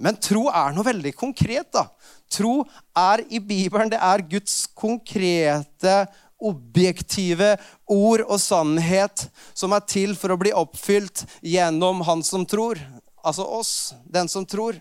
Men 0.00 0.16
tro 0.16 0.46
er 0.48 0.72
noe 0.72 0.86
veldig 0.86 1.12
konkret. 1.18 1.68
da. 1.76 1.86
Tro 2.32 2.62
er 2.96 3.24
i 3.28 3.40
Bibelen 3.42 3.92
det 3.92 4.00
er 4.00 4.24
Guds 4.30 4.64
konkrete, 4.72 6.04
objektive 6.40 7.52
ord 7.84 8.22
og 8.24 8.38
sannhet 8.40 9.26
som 9.52 9.74
er 9.76 9.84
til 9.84 10.14
for 10.16 10.32
å 10.32 10.38
bli 10.40 10.54
oppfylt 10.56 11.26
gjennom 11.44 12.00
han 12.08 12.24
som 12.24 12.46
tror. 12.48 12.80
Altså 13.20 13.44
oss, 13.44 13.74
den 14.08 14.30
som 14.32 14.46
tror. 14.48 14.78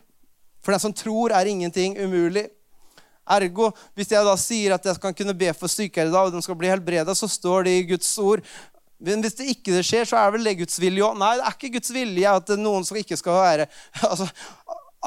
For 0.64 0.76
den 0.76 0.84
som 0.84 0.96
tror, 0.96 1.34
er 1.36 1.50
ingenting 1.50 1.98
umulig. 2.00 2.48
Ergo, 3.30 3.70
hvis 3.98 4.10
jeg 4.12 4.26
da 4.26 4.34
sier 4.42 4.74
at 4.76 4.86
jeg 4.90 5.00
kan 5.02 5.14
kunne 5.16 5.38
be 5.38 5.52
for 5.54 5.72
syke 5.72 6.02
i 6.02 6.10
dag, 6.10 6.28
og 6.28 6.34
de 6.34 6.42
skal 6.42 6.58
bli 6.58 6.72
helbreda, 6.72 7.14
så 7.16 7.30
står 7.30 7.68
det 7.68 7.76
i 7.78 7.88
Guds 7.92 8.10
ord. 8.18 8.44
Men 9.00 9.22
hvis 9.24 9.38
det 9.38 9.52
ikke 9.54 9.84
skjer, 9.86 10.10
så 10.10 10.20
er 10.20 10.34
vel 10.34 10.50
det 10.50 10.58
Guds 10.60 10.80
vilje 10.82 11.06
òg. 11.06 11.16
Nei, 11.20 11.36
det 11.40 11.46
er 11.46 11.56
ikke 11.56 11.74
Guds 11.78 11.94
vilje 11.96 12.36
at 12.42 12.54
noen 12.60 12.88
som 12.88 13.00
ikke 13.00 13.18
skal 13.20 13.38
være 13.38 13.68
altså, 14.12 14.28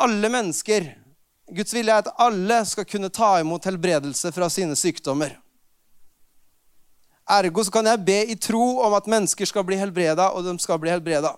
Alle 0.00 0.30
mennesker 0.32 0.86
Guds 1.52 1.74
vilje 1.76 1.92
er 1.92 2.00
at 2.00 2.14
alle 2.22 2.62
skal 2.64 2.86
kunne 2.88 3.10
ta 3.12 3.34
imot 3.42 3.66
helbredelse 3.68 4.32
fra 4.32 4.48
sine 4.48 4.76
sykdommer. 4.78 5.34
Ergo 7.32 7.64
så 7.64 7.74
kan 7.74 7.86
jeg 7.86 8.04
be 8.06 8.18
i 8.32 8.36
tro 8.40 8.80
om 8.86 8.94
at 8.96 9.10
mennesker 9.10 9.46
skal 9.48 9.66
bli 9.66 9.76
helbreda, 9.78 10.30
og 10.32 10.46
de 10.46 10.54
skal 10.62 10.80
bli 10.80 10.90
helbreda. 10.90 11.34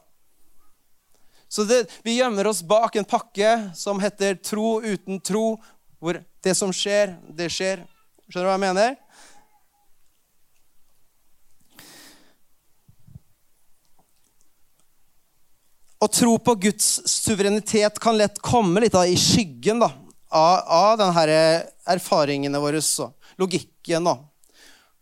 Så 1.55 1.65
det, 1.65 1.87
vi 2.03 2.17
gjemmer 2.17 2.47
oss 2.47 2.63
bak 2.63 2.97
en 2.97 3.05
pakke 3.05 3.71
som 3.75 4.01
heter 4.03 4.35
tro 4.35 4.81
uten 4.83 5.21
tro, 5.21 5.53
hvor 6.03 6.17
det 6.43 6.55
som 6.59 6.73
skjer, 6.75 7.13
det 7.31 7.47
skjer. 7.55 7.85
Skjønner 8.27 8.43
du 8.43 8.49
hva 8.49 8.55
jeg 8.57 8.63
mener? 8.65 8.97
Å 16.03 16.09
tro 16.11 16.33
på 16.43 16.57
Guds 16.67 16.89
suverenitet 17.07 18.03
kan 18.03 18.19
lett 18.19 18.43
komme 18.43 18.83
litt 18.83 18.97
da, 18.99 19.05
i 19.07 19.15
skyggen 19.15 19.79
da, 19.85 19.93
av, 20.35 20.59
av 20.67 20.97
denne 21.05 21.37
erfaringene 21.87 22.65
våre 22.67 22.83
og 22.83 23.39
logikken. 23.39 24.11
Da. 24.11 24.17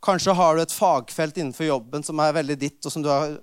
Kanskje 0.04 0.36
har 0.36 0.60
du 0.60 0.66
et 0.66 0.76
fagfelt 0.76 1.40
innenfor 1.40 1.70
jobben 1.70 2.04
som 2.04 2.20
er 2.20 2.36
veldig 2.36 2.58
ditt, 2.60 2.82
og 2.84 2.92
som 2.92 3.00
du 3.00 3.08
har 3.08 3.38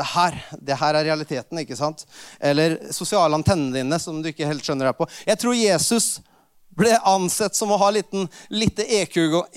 det 0.00 0.08
her, 0.14 0.40
det 0.56 0.80
her 0.80 0.96
er 0.96 1.08
realiteten. 1.10 1.60
ikke 1.62 1.78
sant? 1.78 2.06
Eller 2.40 2.78
sosiale 2.94 3.36
antennene 3.36 3.80
dine 3.80 4.00
som 4.00 4.20
du 4.22 4.30
ikke 4.30 4.48
helt 4.48 4.64
skjønner 4.64 4.90
deg 4.90 4.98
på. 4.98 5.08
Jeg 5.28 5.40
tror 5.42 5.58
Jesus 5.58 6.10
ble 6.80 6.94
ansett 7.08 7.56
som 7.58 7.72
å 7.74 7.78
ha 7.80 7.90
liten, 7.92 8.28
lite 8.48 8.86
EQ, 9.00 9.16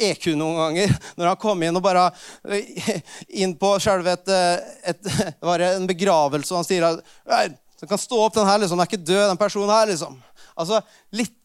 EQ, 0.10 0.28
noen 0.40 0.60
ganger. 0.60 0.96
Når 1.20 1.32
han 1.32 1.40
kom 1.40 1.64
inn 1.64 1.80
og 1.80 1.86
bare 1.86 2.10
inn 3.30 3.56
på 3.60 3.76
selve 3.84 4.18
et, 4.18 4.34
et, 4.84 5.04
Det 5.40 5.48
var 5.48 5.64
en 5.70 5.88
begravelse, 5.90 6.52
og 6.52 6.64
han 6.64 6.68
sier 6.68 6.88
at 6.90 7.60
Så 7.80 7.88
kan 7.90 8.02
stå 8.02 8.20
opp 8.26 8.36
den 8.36 8.50
her, 8.50 8.60
liksom. 8.60 8.80
Den 8.80 8.86
er 8.86 8.92
ikke 8.92 9.06
død, 9.06 9.26
den 9.30 9.40
personen 9.40 9.74
her, 9.74 9.90
liksom. 9.92 10.20
Altså, 10.54 10.82
Litt 11.16 11.40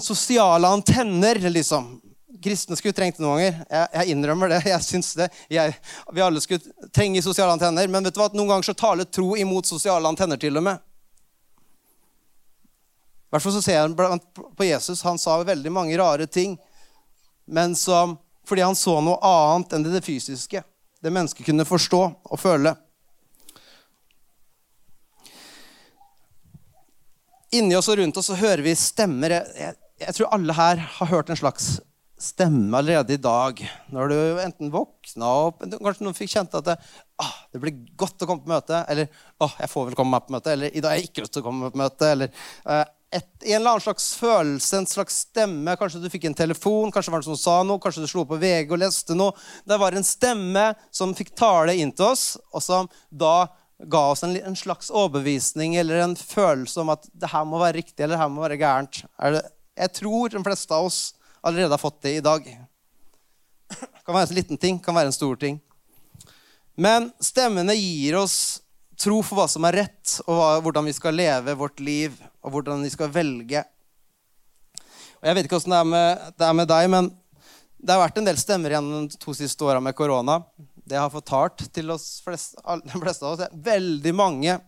sosiale 0.00 0.68
antenner, 0.72 1.38
liksom. 1.52 1.98
Kristne 2.42 2.76
skulle 2.76 2.96
trengt 2.96 3.18
det 3.18 3.24
noen 3.24 3.36
ganger. 3.36 3.58
Jeg, 3.68 3.88
jeg, 3.94 4.14
innrømmer 4.14 4.52
det. 4.52 4.60
jeg 4.72 4.84
synes 4.84 5.12
det. 5.18 5.28
Jeg, 5.52 5.74
vi 6.12 6.22
alle 6.24 6.40
skulle 6.40 6.88
trenge 6.94 7.22
sosiale 7.24 7.52
antenner. 7.52 7.88
Men 7.88 8.06
vet 8.06 8.16
du 8.16 8.20
hva? 8.22 8.30
noen 8.32 8.54
ganger 8.54 8.70
så 8.70 8.76
taler 8.78 9.08
tro 9.08 9.34
imot 9.36 9.68
sosiale 9.68 10.08
antenner 10.08 10.40
til 10.40 10.56
og 10.56 10.64
med. 10.70 10.80
I 13.30 13.34
hvert 13.34 13.44
fall 13.44 13.54
så 13.54 13.62
ser 13.62 13.76
jeg 13.78 14.20
på 14.56 14.66
Jesus. 14.66 15.04
Han 15.06 15.20
sa 15.20 15.36
veldig 15.46 15.72
mange 15.72 15.98
rare 16.00 16.26
ting. 16.26 16.56
Men 17.46 17.76
som, 17.78 18.16
fordi 18.48 18.64
han 18.64 18.78
så 18.78 18.96
noe 19.04 19.20
annet 19.26 19.76
enn 19.76 19.86
det, 19.86 20.02
fysiske. 20.06 20.64
Det 21.00 21.12
mennesket 21.12 21.46
kunne 21.46 21.68
forstå 21.68 22.00
og 22.24 22.40
føle. 22.40 22.74
Inni 27.54 27.74
oss 27.76 27.90
og 27.90 27.98
rundt 27.98 28.18
oss 28.18 28.30
så 28.30 28.38
hører 28.38 28.62
vi 28.64 28.74
stemmer. 28.78 29.36
Jeg, 29.36 29.54
jeg, 29.58 29.78
jeg 30.06 30.16
tror 30.16 30.34
alle 30.34 30.56
her 30.56 30.82
har 30.98 31.10
hørt 31.10 31.30
en 31.30 31.38
slags 31.38 31.78
stemme 32.20 32.76
allerede 32.78 33.14
i 33.16 33.20
dag. 33.20 33.60
Når 33.92 34.12
du 34.12 34.18
enten 34.42 34.72
våkna 34.72 35.32
opp 35.46 35.62
Kanskje 35.64 36.04
noen 36.04 36.16
fikk 36.16 36.34
kjent 36.34 36.54
at 36.58 36.66
det, 36.68 36.76
ah, 37.22 37.34
det 37.52 37.60
blir 37.62 37.78
godt 37.98 38.22
å 38.22 38.28
komme 38.28 38.44
på 38.44 38.52
møte. 38.52 38.84
Eller 38.92 39.08
ah, 39.40 39.54
jeg 39.62 39.72
får 39.72 39.88
vel 39.88 39.98
komme 39.98 40.18
meg 40.18 40.26
på 40.26 40.36
møte. 40.36 40.52
Eller 40.52 40.74
i 40.74 40.82
dag 40.84 40.92
er 40.92 41.00
jeg 41.00 41.10
ikke 41.10 41.24
lyst 41.24 41.36
til 41.36 41.44
å 41.44 41.48
komme 41.48 41.70
på 41.72 41.80
møte. 41.80 42.10
Eller 42.12 42.30
eh, 42.30 42.84
et, 43.10 43.30
en 43.42 43.56
eller 43.56 43.72
annen 43.72 43.84
slags 43.84 44.10
følelse, 44.20 44.72
en 44.78 44.90
slags 44.90 45.22
stemme. 45.26 45.76
Kanskje 45.80 46.02
du 46.02 46.10
fikk 46.12 46.28
en 46.28 46.36
telefon, 46.36 46.92
kanskje 46.94 47.14
var 47.14 47.24
det 47.24 47.30
som 47.30 47.40
sa 47.40 47.56
noe, 47.66 47.82
kanskje 47.82 48.04
du 48.04 48.10
slo 48.10 48.26
på 48.28 48.38
VG 48.40 48.70
og 48.70 48.82
leste 48.82 49.16
noe. 49.18 49.34
Det 49.66 49.80
var 49.80 49.96
en 49.96 50.06
stemme 50.06 50.66
som 50.94 51.16
fikk 51.16 51.32
tale 51.38 51.74
inn 51.80 51.94
til 51.96 52.12
oss, 52.12 52.34
og 52.52 52.64
som 52.64 52.90
da 53.08 53.48
ga 53.90 54.02
oss 54.12 54.22
en, 54.26 54.36
en 54.36 54.58
slags 54.58 54.90
overbevisning 54.92 55.78
eller 55.80 56.02
en 56.04 56.14
følelse 56.14 56.82
om 56.82 56.92
at 56.92 57.06
det 57.16 57.30
her 57.32 57.46
må 57.48 57.60
være 57.62 57.78
riktig 57.80 58.04
eller 58.04 58.18
det 58.18 58.20
her 58.20 58.32
må 58.32 58.42
være 58.44 58.58
gærent. 58.60 58.98
jeg 59.80 59.92
tror 59.96 60.28
de 60.28 60.42
fleste 60.44 60.76
av 60.76 60.90
oss 60.90 61.00
allerede 61.40 61.72
har 61.72 61.82
fått 61.82 62.02
det 62.02 62.16
i 62.18 62.24
dag. 62.24 62.44
Det 63.70 64.04
kan 64.04 64.14
være 64.14 64.28
en 64.28 64.38
liten 64.40 64.58
ting, 64.58 64.78
kan 64.82 64.96
være 64.96 65.12
en 65.12 65.16
stor 65.16 65.36
ting. 65.36 65.60
Men 66.80 67.10
stemmene 67.20 67.74
gir 67.76 68.16
oss 68.18 68.62
tro 69.00 69.20
for 69.24 69.40
hva 69.40 69.46
som 69.48 69.64
er 69.68 69.82
rett, 69.82 70.16
og 70.26 70.64
hvordan 70.64 70.88
vi 70.88 70.94
skal 70.96 71.16
leve 71.16 71.56
vårt 71.56 71.80
liv, 71.80 72.16
og 72.44 72.54
hvordan 72.54 72.84
vi 72.84 72.92
skal 72.92 73.12
velge. 73.12 73.62
Og 75.20 75.28
jeg 75.28 75.36
vet 75.36 75.48
ikke 75.48 75.60
åssen 75.60 75.74
det, 75.76 76.00
det, 76.36 76.46
er 76.46 76.56
med 76.56 76.68
deg, 76.70 76.88
men 76.92 77.10
det 77.80 77.94
har 77.94 78.02
vært 78.02 78.20
en 78.20 78.28
del 78.28 78.40
stemmer 78.40 78.76
gjennom 78.76 79.06
de 79.08 79.20
to 79.20 79.34
siste 79.36 79.64
åra 79.64 79.80
med 79.84 79.96
korona. 79.96 80.40
Det 80.84 80.98
har 80.98 81.12
fortalt 81.12 81.66
til 81.72 81.92
oss 81.92 82.18
flest, 82.24 82.56
de 82.60 83.00
fleste 83.04 83.24
av 83.24 83.36
oss. 83.36 83.52
Veldig 83.52 84.14
mange 84.16 84.58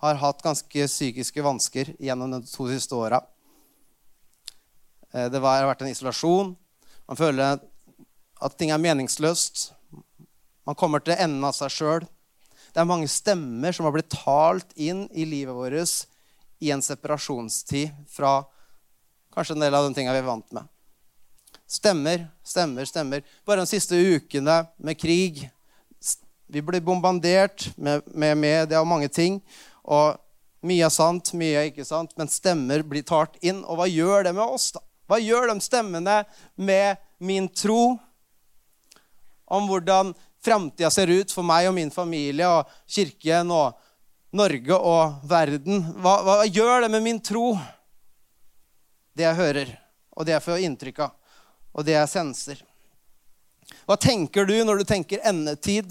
har 0.00 0.20
hatt 0.22 0.44
ganske 0.44 0.86
psykiske 0.88 1.44
vansker 1.44 1.94
gjennom 2.00 2.32
de 2.32 2.44
to 2.48 2.68
siste 2.70 2.96
åra. 2.96 3.20
Eh, 5.14 5.28
det 5.30 5.42
har 5.42 5.68
vært 5.68 5.84
en 5.84 5.90
isolasjon. 5.90 6.54
Man 7.10 7.18
føler 7.18 7.58
at 8.40 8.56
ting 8.58 8.72
er 8.72 8.82
meningsløst. 8.82 9.70
Man 10.66 10.78
kommer 10.78 11.02
til 11.02 11.18
enden 11.18 11.44
av 11.44 11.56
seg 11.56 11.72
sjøl. 11.74 12.06
Det 12.70 12.78
er 12.78 12.88
mange 12.88 13.10
stemmer 13.10 13.74
som 13.74 13.88
har 13.88 13.94
blitt 13.96 14.12
talt 14.12 14.70
inn 14.78 15.08
i 15.10 15.26
livet 15.26 15.56
vårt 15.56 16.06
i 16.60 16.70
en 16.70 16.82
separasjonstid 16.84 17.90
fra 18.12 18.42
kanskje 19.34 19.56
en 19.56 19.64
del 19.64 19.74
av 19.74 19.86
de 19.86 19.96
tinga 19.96 20.12
vi 20.14 20.20
er 20.20 20.28
vant 20.28 20.52
med. 20.54 20.68
Stemmer, 21.70 22.26
stemmer, 22.46 22.86
stemmer. 22.86 23.24
Bare 23.46 23.64
de 23.64 23.70
siste 23.70 23.96
ukene 23.96 24.60
med 24.76 24.98
krig. 24.98 25.44
Vi 26.50 26.62
blir 26.62 26.82
bombardert 26.82 27.70
med, 27.76 28.02
med 28.06 28.38
media 28.38 28.82
og 28.82 28.90
mange 28.90 29.08
ting. 29.08 29.38
Og 29.82 30.18
mye 30.66 30.86
er 30.86 30.94
sant, 30.94 31.32
mye 31.38 31.56
er 31.56 31.70
ikke 31.70 31.86
sant, 31.86 32.12
men 32.18 32.30
stemmer 32.30 32.84
blir 32.86 33.06
talt 33.06 33.38
inn. 33.40 33.62
Og 33.64 33.80
hva 33.80 33.88
gjør 33.90 34.26
det 34.28 34.34
med 34.36 34.44
oss, 34.44 34.70
da? 34.76 34.82
Hva 35.10 35.18
gjør 35.18 35.50
de 35.50 35.58
stemmene 35.58 36.20
med 36.54 37.00
min 37.18 37.48
tro 37.50 37.96
om 39.50 39.66
hvordan 39.66 40.12
framtida 40.38 40.90
ser 40.94 41.10
ut 41.10 41.32
for 41.34 41.42
meg 41.42 41.66
og 41.66 41.74
min 41.74 41.90
familie 41.90 42.46
og 42.46 42.70
kirken 42.86 43.50
og 43.50 43.74
Norge 44.38 44.76
og 44.78 45.26
verden? 45.26 45.82
Hva, 45.98 46.20
hva, 46.22 46.36
gjør 46.46 46.86
det 46.86 46.92
med 46.94 47.02
min 47.02 47.18
tro? 47.18 47.56
Det 49.18 49.26
jeg 49.26 49.38
hører, 49.40 49.74
og 50.14 50.28
det 50.28 50.36
jeg 50.36 50.44
får 50.46 50.62
inntrykk 50.68 51.02
av, 51.08 51.34
og 51.74 51.88
det 51.88 51.96
jeg 51.96 52.12
senser. 52.12 52.62
Hva 53.90 53.98
tenker 53.98 54.46
du 54.46 54.54
når 54.62 54.80
du 54.80 54.86
tenker 54.86 55.26
endetid? 55.26 55.90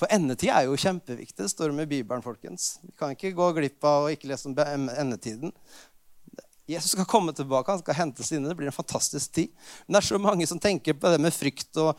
For 0.00 0.10
endetid 0.10 0.50
er 0.50 0.64
jo 0.66 0.80
kjempeviktig. 0.80 1.44
Det 1.44 1.52
står 1.52 1.70
om 1.70 1.84
i 1.84 1.86
Bibelen, 1.86 2.24
folkens. 2.24 2.78
Vi 2.82 2.96
kan 2.98 3.12
ikke 3.12 3.36
gå 3.36 3.52
glipp 3.60 3.84
av 3.86 4.08
å 4.08 4.10
ikke 4.10 4.32
lese 4.32 4.48
om 4.48 4.56
endetiden. 4.88 5.52
Jesus 6.70 6.94
skal 6.94 7.08
komme 7.08 7.32
tilbake, 7.34 7.70
han 7.70 7.80
skal 7.82 7.98
hente 7.98 8.24
sine. 8.24 8.48
Det 8.48 8.56
blir 8.58 8.70
en 8.70 8.76
fantastisk 8.76 9.32
tid. 9.34 9.50
Men 9.86 9.96
det 9.96 10.02
er 10.02 10.08
så 10.12 10.20
mange 10.22 10.46
som 10.46 10.60
tenker 10.62 10.94
på 10.94 11.10
det 11.10 11.18
med 11.22 11.34
frykt. 11.34 11.70
og 11.82 11.98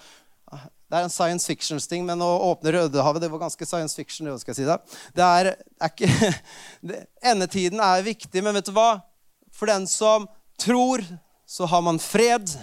ah, 0.52 0.68
Det 0.88 1.00
er 1.00 1.08
en 1.08 1.14
science 1.14 1.50
fiction-ting, 1.50 2.06
men 2.08 2.24
å 2.24 2.32
åpne 2.52 2.72
Rødehavet 2.78 3.26
det 3.26 3.32
var 3.34 3.44
ganske 3.44 3.68
science 3.68 3.98
fiction. 3.98 4.30
Det 4.30 4.40
skal 4.42 4.54
jeg 4.54 4.62
si 4.62 4.70
det. 4.70 4.80
Det 5.18 5.28
er, 5.28 5.52
er 5.84 5.92
ikke, 5.92 6.32
det, 6.90 7.04
endetiden 7.34 7.84
er 7.84 8.08
viktig, 8.08 8.46
men 8.46 8.56
vet 8.56 8.72
du 8.72 8.74
hva? 8.78 9.04
For 9.54 9.70
den 9.70 9.86
som 9.90 10.30
tror, 10.62 11.04
så 11.46 11.68
har 11.70 11.84
man 11.86 12.00
fred. 12.02 12.56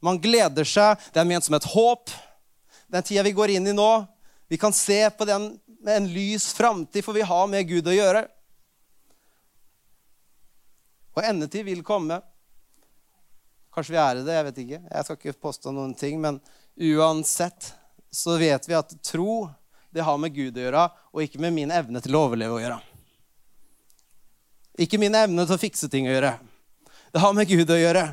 Man 0.00 0.20
gleder 0.22 0.64
seg. 0.64 1.02
Det 1.12 1.20
er 1.20 1.28
ment 1.28 1.44
som 1.44 1.58
et 1.58 1.70
håp. 1.74 2.14
Den 2.90 3.04
tida 3.06 3.26
vi 3.26 3.34
går 3.34 3.56
inn 3.58 3.68
i 3.70 3.74
nå, 3.74 3.90
vi 4.50 4.58
kan 4.58 4.72
se 4.74 5.04
på 5.14 5.26
den 5.28 5.52
med 5.80 5.96
en 5.96 6.08
lys 6.10 6.48
framtid, 6.52 7.04
for 7.04 7.14
vi 7.14 7.22
har 7.22 7.46
med 7.46 7.68
Gud 7.68 7.86
å 7.86 7.94
gjøre. 7.94 8.24
Og 11.16 11.24
endetid 11.26 11.66
vil 11.66 11.82
komme. 11.86 12.20
Kanskje 13.74 13.94
vi 13.94 14.00
er 14.02 14.20
i 14.20 14.26
det, 14.26 14.36
jeg 14.36 14.46
vet 14.48 14.60
ikke. 14.64 14.80
Jeg 14.82 15.06
skal 15.06 15.18
ikke 15.18 15.42
påstå 15.46 15.72
noen 15.74 15.94
ting. 15.98 16.20
Men 16.22 16.38
uansett 16.76 17.72
så 18.10 18.36
vet 18.40 18.68
vi 18.68 18.78
at 18.78 18.94
tro 19.06 19.48
det 19.90 20.04
har 20.06 20.18
med 20.22 20.34
Gud 20.34 20.54
å 20.54 20.62
gjøre, 20.62 20.84
og 21.10 21.22
ikke 21.24 21.40
med 21.42 21.54
min 21.54 21.72
evne 21.74 21.98
til 22.02 22.14
å 22.14 22.22
overleve 22.28 22.54
å 22.54 22.60
gjøre. 22.62 22.78
Ikke 24.80 25.00
min 25.02 25.16
evne 25.18 25.42
til 25.46 25.56
å 25.56 25.60
fikse 25.60 25.90
ting 25.90 26.06
å 26.06 26.12
gjøre. 26.14 26.36
Det 27.10 27.22
har 27.22 27.34
med 27.34 27.50
Gud 27.50 27.72
å 27.74 27.78
gjøre. 27.78 28.04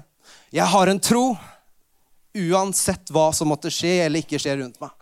Jeg 0.49 0.65
har 0.73 0.89
en 0.89 1.01
tro 1.03 1.35
uansett 2.37 3.11
hva 3.13 3.29
som 3.33 3.49
måtte 3.51 3.69
skje 3.73 3.93
eller 4.07 4.25
ikke 4.25 4.39
skje 4.41 4.57
rundt 4.57 4.81
meg. 4.81 4.93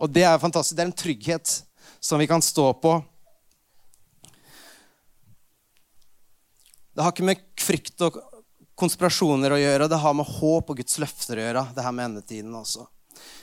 Og 0.00 0.10
det 0.10 0.24
er 0.26 0.40
fantastisk. 0.40 0.76
Det 0.76 0.86
er 0.86 0.90
en 0.90 1.00
trygghet 1.04 1.52
som 2.00 2.20
vi 2.20 2.26
kan 2.30 2.42
stå 2.42 2.72
på 2.80 2.96
Det 6.92 7.04
har 7.04 7.14
ikke 7.14 7.24
med 7.24 7.44
frykt 7.60 8.02
og 8.04 8.18
konspirasjoner 8.78 9.54
å 9.54 9.60
gjøre. 9.60 9.88
Det 9.88 10.00
har 10.02 10.16
med 10.16 10.28
håp 10.28 10.72
og 10.72 10.80
Guds 10.80 10.98
løfter 11.00 11.40
å 11.40 11.46
gjøre. 11.46 11.64
det 11.74 11.84
her 11.86 11.94
med 11.96 12.10
endetiden 12.10 12.54
også. 12.54 12.86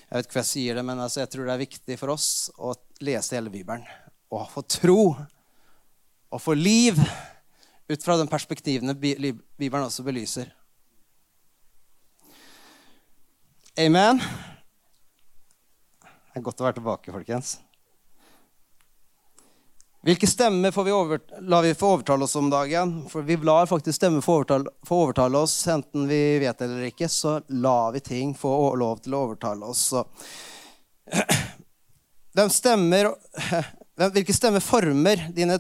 Jeg 0.10 0.18
vet 0.18 0.28
ikke 0.28 0.38
hva 0.38 0.44
jeg 0.44 0.52
sier 0.52 0.78
det, 0.78 0.84
men 0.86 1.02
altså, 1.02 1.22
jeg 1.24 1.32
tror 1.34 1.46
det 1.46 1.54
er 1.54 1.64
viktig 1.64 1.98
for 2.02 2.14
oss 2.14 2.30
å 2.58 2.74
lese 3.06 3.38
hele 3.38 3.54
Bibelen. 3.54 3.86
Og 4.34 4.50
få 4.52 4.62
tro 4.66 5.02
og 6.30 6.42
få 6.42 6.54
liv 6.58 6.98
ut 7.90 8.04
fra 8.06 8.18
den 8.18 8.30
perspektivene 8.30 8.94
Bibelen 8.94 9.86
også 9.86 10.06
belyser. 10.06 10.52
Amen. 13.80 14.22
Det 16.00 16.38
er 16.38 16.46
godt 16.46 16.62
å 16.62 16.68
være 16.68 16.78
tilbake, 16.78 17.14
folkens. 17.16 17.58
Hvilke 20.02 20.28
stemmer 20.28 20.72
får 20.72 20.84
vi 20.84 20.92
over, 20.92 21.20
lar 21.42 21.62
vi 21.62 21.76
få 21.76 21.88
overtale 21.88 22.24
oss 22.24 22.36
om 22.36 22.50
dagen? 22.50 23.10
For 23.10 23.22
vi 23.22 23.38
lar 23.38 23.66
faktisk 23.66 23.96
stemmer 23.96 24.22
få 24.22 24.36
overtale, 24.38 24.70
få 24.88 24.96
overtale, 25.04 25.38
oss, 25.38 25.68
enten 25.68 26.08
vi 26.08 26.40
vet 26.40 26.58
det 26.58 26.66
eller 26.66 26.82
ikke. 26.88 27.10
Så 27.12 27.42
lar 27.50 27.92
vi 27.92 28.00
ting 28.00 28.36
få 28.36 28.76
lov 28.80 28.98
til 29.04 29.14
å 29.14 29.18
overtale 29.28 29.66
oss. 29.68 29.78
Så. 29.92 30.06
Hvem 32.38 32.50
stemmer, 32.54 33.10
hvilke 34.16 34.34
stemmer 34.34 34.60
former 34.64 35.18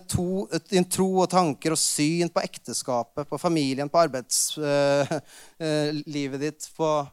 to, 0.08 0.48
din 0.72 0.88
tro 0.88 1.20
og 1.26 1.30
tanker 1.36 1.72
og 1.76 1.82
syn 1.82 2.30
på 2.32 2.40
ekteskapet, 2.46 3.28
på 3.28 3.38
familien, 3.42 3.90
på 3.92 4.00
arbeidslivet 4.06 6.40
uh, 6.40 6.44
ditt, 6.46 6.62
på, 6.80 7.08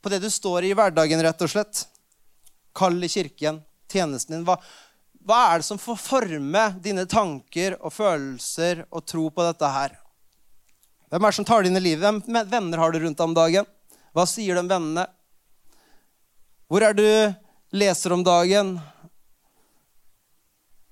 på 0.00 0.08
det 0.08 0.24
du 0.24 0.30
står 0.32 0.64
i 0.64 0.72
i 0.72 0.78
hverdagen, 0.80 1.20
rett 1.20 1.44
og 1.44 1.52
slett? 1.52 1.84
Kall 2.72 2.96
i 3.04 3.12
kirken, 3.12 3.60
tjenesten 3.92 4.38
din. 4.38 4.48
Hva, 4.48 4.56
hva 5.24 5.40
er 5.50 5.60
det 5.62 5.66
som 5.66 5.80
får 5.80 5.96
forme 5.96 6.62
dine 6.84 7.06
tanker 7.08 7.78
og 7.80 7.94
følelser 7.96 8.84
og 8.90 9.06
tro 9.08 9.30
på 9.32 9.46
dette 9.46 9.70
her? 9.72 9.94
Hvem 11.08 11.24
er 11.24 11.32
det 11.32 11.38
som 11.38 11.46
tar 11.48 11.64
dine 11.64 11.80
livet? 11.80 12.04
Hvem 12.04 12.50
venner 12.50 12.82
har 12.82 12.92
du 12.92 12.98
rundt 13.00 13.22
om 13.24 13.36
dagen? 13.36 13.68
Hva 14.12 14.26
sier 14.28 14.58
de 14.58 14.66
vennene? 14.68 15.06
Hvor 16.68 16.84
er 16.84 16.96
du 16.96 17.06
leser 17.72 18.12
om 18.12 18.24
dagen? 18.26 18.76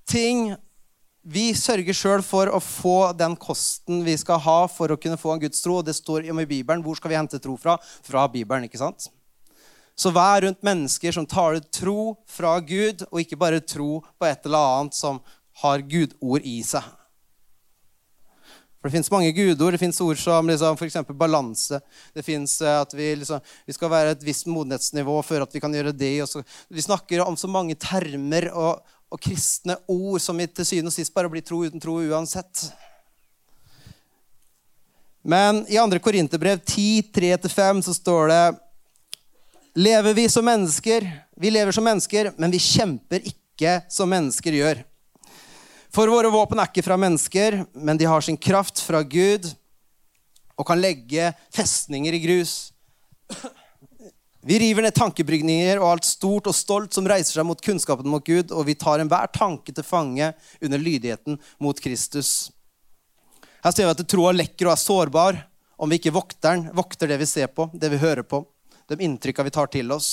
Ting 0.09 0.55
Vi 1.23 1.53
sørger 1.55 1.95
sjøl 1.95 2.23
for 2.27 2.51
å 2.51 2.59
få 2.59 3.13
den 3.15 3.37
kosten 3.39 4.01
vi 4.03 4.17
skal 4.19 4.41
ha 4.43 4.57
for 4.67 4.91
å 4.91 4.97
kunne 4.99 5.21
få 5.21 5.37
en 5.37 5.43
Guds 5.45 5.61
tro. 5.63 5.77
Det 5.79 5.95
står 5.95 6.25
i 6.27 6.35
Bibelen. 6.35 6.83
Hvor 6.83 6.99
skal 6.99 7.13
vi 7.13 7.19
hente 7.21 7.39
tro 7.39 7.55
fra? 7.55 7.77
Fra 8.03 8.25
Bibelen, 8.27 8.67
ikke 8.67 8.81
sant? 8.81 9.07
Så 9.95 10.11
vær 10.15 10.43
rundt 10.47 10.65
mennesker 10.65 11.13
som 11.15 11.29
tar 11.29 11.61
ut 11.61 11.69
tro 11.75 12.15
fra 12.29 12.57
Gud, 12.65 13.05
og 13.11 13.21
ikke 13.21 13.39
bare 13.39 13.61
tro 13.61 14.01
på 14.19 14.29
et 14.29 14.49
eller 14.49 14.81
annet 14.81 14.97
som 14.97 15.21
har 15.63 15.85
gudord 15.85 16.45
i 16.49 16.61
seg. 16.65 16.85
For 18.83 18.91
Det 18.91 18.97
fins 18.97 19.13
mange 19.15 19.31
gudord. 19.31 19.77
Det 19.77 19.79
fins 19.79 20.01
ord 20.03 20.19
som 20.19 20.49
liksom, 20.51 20.75
f.eks. 20.75 20.97
balanse. 21.15 21.79
Det 22.15 22.25
fins 22.27 22.57
eh, 22.67 22.81
at 22.81 22.95
vi, 22.99 23.13
liksom, 23.21 23.39
vi, 23.67 23.75
skal 23.77 23.93
være 23.93 24.17
et 24.17 24.25
visst 24.27 24.49
modenhetsnivå 24.51 25.21
før 25.23 25.45
at 25.45 25.55
vi 25.55 25.63
kan 25.63 25.75
gjøre 25.77 25.95
det. 25.95 26.17
Så, 26.27 26.43
vi 26.67 26.83
snakker 26.83 27.23
om 27.23 27.39
så 27.39 27.47
mange 27.47 27.79
termer 27.79 28.49
og, 28.51 28.83
og 29.07 29.23
kristne 29.23 29.79
ord 29.87 30.19
som 30.25 30.41
vi 30.41 30.49
til 30.51 30.67
syvende 30.67 30.91
og 30.91 30.97
sist 30.97 31.15
bare 31.15 31.31
blir 31.31 31.47
tro 31.47 31.63
uten 31.63 31.83
tro 31.83 32.01
uansett. 32.03 32.65
Men 35.23 35.63
i 35.71 35.79
2. 35.79 36.03
Korinterbrev 36.03 36.59
10, 36.67 37.13
3-5 37.15 37.85
så 37.87 37.95
står 37.95 38.33
det 38.33 38.43
Lever 39.75 40.15
vi 40.15 40.29
som 40.29 40.45
mennesker? 40.45 41.25
Vi 41.37 41.51
lever 41.51 41.73
som 41.73 41.85
mennesker, 41.85 42.33
men 42.37 42.51
vi 42.53 42.59
kjemper 42.61 43.25
ikke 43.25 43.79
som 43.89 44.11
mennesker 44.13 44.53
gjør. 44.53 44.83
For 45.93 46.13
våre 46.13 46.29
våpen 46.33 46.61
er 46.61 46.69
ikke 46.69 46.85
fra 46.85 46.99
mennesker, 47.01 47.63
men 47.73 47.97
de 47.97 48.09
har 48.09 48.21
sin 48.25 48.37
kraft 48.37 48.83
fra 48.85 49.01
Gud 49.03 49.49
og 50.61 50.69
kan 50.69 50.81
legge 50.81 51.31
festninger 51.57 52.13
i 52.13 52.21
grus. 52.21 52.55
Vi 54.45 54.59
river 54.61 54.85
ned 54.85 54.97
tankebrygninger 54.97 55.81
og 55.81 55.89
alt 55.89 56.09
stort 56.09 56.49
og 56.51 56.57
stolt 56.57 56.93
som 56.93 57.09
reiser 57.09 57.39
seg 57.39 57.49
mot 57.49 57.61
kunnskapen 57.65 58.09
mot 58.13 58.25
Gud, 58.27 58.53
og 58.53 58.67
vi 58.69 58.77
tar 58.77 59.01
enhver 59.01 59.33
tanke 59.33 59.73
til 59.73 59.87
fange 59.87 60.33
under 60.61 60.83
lydigheten 60.83 61.41
mot 61.63 61.81
Kristus. 61.81 62.51
Her 63.65 63.73
ser 63.73 63.89
vi 63.89 63.95
at 63.95 64.09
troa 64.11 64.35
lekker 64.37 64.69
og 64.69 64.75
er 64.75 64.85
sårbar 64.85 65.45
om 65.81 65.89
vi 65.89 65.97
ikke 65.97 66.13
vokter 66.13 66.67
vokter 66.77 67.09
det 67.09 67.23
vi 67.23 67.31
ser 67.31 67.49
på, 67.55 67.71
det 67.73 67.89
vi 67.95 68.03
hører 68.03 68.27
på, 68.27 68.43
de 68.93 69.07
inntrykka 69.07 69.45
vi 69.47 69.55
tar 69.55 69.71
til 69.73 69.93
oss. 69.95 70.13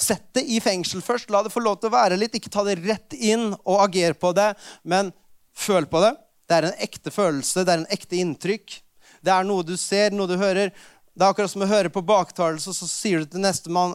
Sett 0.00 0.28
det 0.36 0.44
i 0.50 0.60
fengsel 0.62 1.02
først. 1.04 1.30
La 1.30 1.42
det 1.44 1.52
få 1.54 1.62
lov 1.62 1.80
til 1.80 1.90
å 1.90 1.96
være 1.96 2.18
litt. 2.20 2.34
Ikke 2.38 2.52
ta 2.52 2.64
det 2.66 2.78
rett 2.82 3.16
inn 3.18 3.52
og 3.62 3.82
agere 3.84 4.16
på 4.18 4.32
det, 4.36 4.52
men 4.82 5.12
føl 5.56 5.86
på 5.90 6.00
det. 6.04 6.14
Det 6.48 6.58
er 6.58 6.68
en 6.68 6.80
ekte 6.84 7.12
følelse, 7.14 7.62
det 7.64 7.72
er 7.72 7.82
en 7.82 7.92
ekte 7.94 8.18
inntrykk. 8.20 8.74
Det 9.22 9.32
er 9.32 9.46
noe 9.46 9.64
du 9.64 9.76
ser, 9.78 10.12
noe 10.12 10.28
du 10.28 10.34
hører. 10.40 10.72
Det 11.12 11.24
er 11.24 11.30
akkurat 11.30 11.52
som 11.52 11.62
å 11.64 11.68
høre 11.68 11.92
på 11.92 12.02
baktalelse, 12.04 12.72
så 12.74 12.88
sier 12.88 13.22
du 13.22 13.36
til, 13.36 13.72
man, 13.74 13.94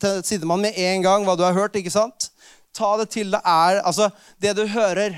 til 0.00 0.22
sidemann 0.26 0.62
med 0.62 0.76
en 0.78 1.04
gang 1.04 1.24
hva 1.26 1.34
du 1.36 1.42
har 1.46 1.56
hørt. 1.56 1.76
ikke 1.76 1.92
sant? 1.92 2.30
Ta 2.76 2.94
det 3.00 3.08
til 3.16 3.32
det 3.32 3.40
er 3.42 3.80
Altså, 3.80 4.10
det 4.38 4.52
du 4.54 4.66
hører 4.68 5.16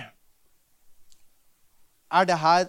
Er 2.10 2.24
det 2.24 2.38
her 2.38 2.68